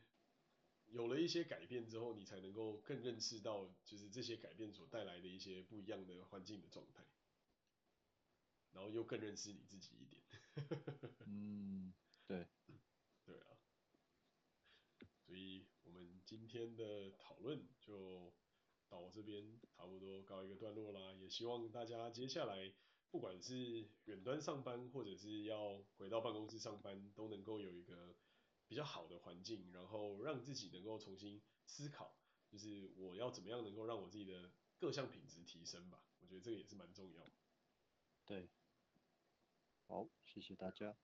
[0.88, 7.04] 有了一些改变之后，你才能够更认识到，就是这些改变所带来的一些不一样的环境的状态，
[8.70, 10.22] 然后又更认识你自己一点。
[11.26, 11.92] 嗯，
[12.28, 12.46] 对，
[13.24, 13.58] 对啊。
[15.26, 18.32] 所以我们今天的讨论就
[18.88, 21.12] 到这边差不多告一个段落啦。
[21.14, 22.72] 也希望大家接下来
[23.10, 28.14] 不管是远端上班，或者是要回到办公室上班，都能够有一个。
[28.66, 32.16] 比较好的环境，然后让自己能够重新思考，
[32.48, 36.02] 就是我要怎么样能够让我自己的各项品质提升吧。
[36.18, 37.30] 我觉得这个也是蛮重要。
[38.24, 38.48] 对，
[39.86, 40.96] 好，谢谢大家，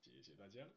[0.00, 0.70] 谢谢大家。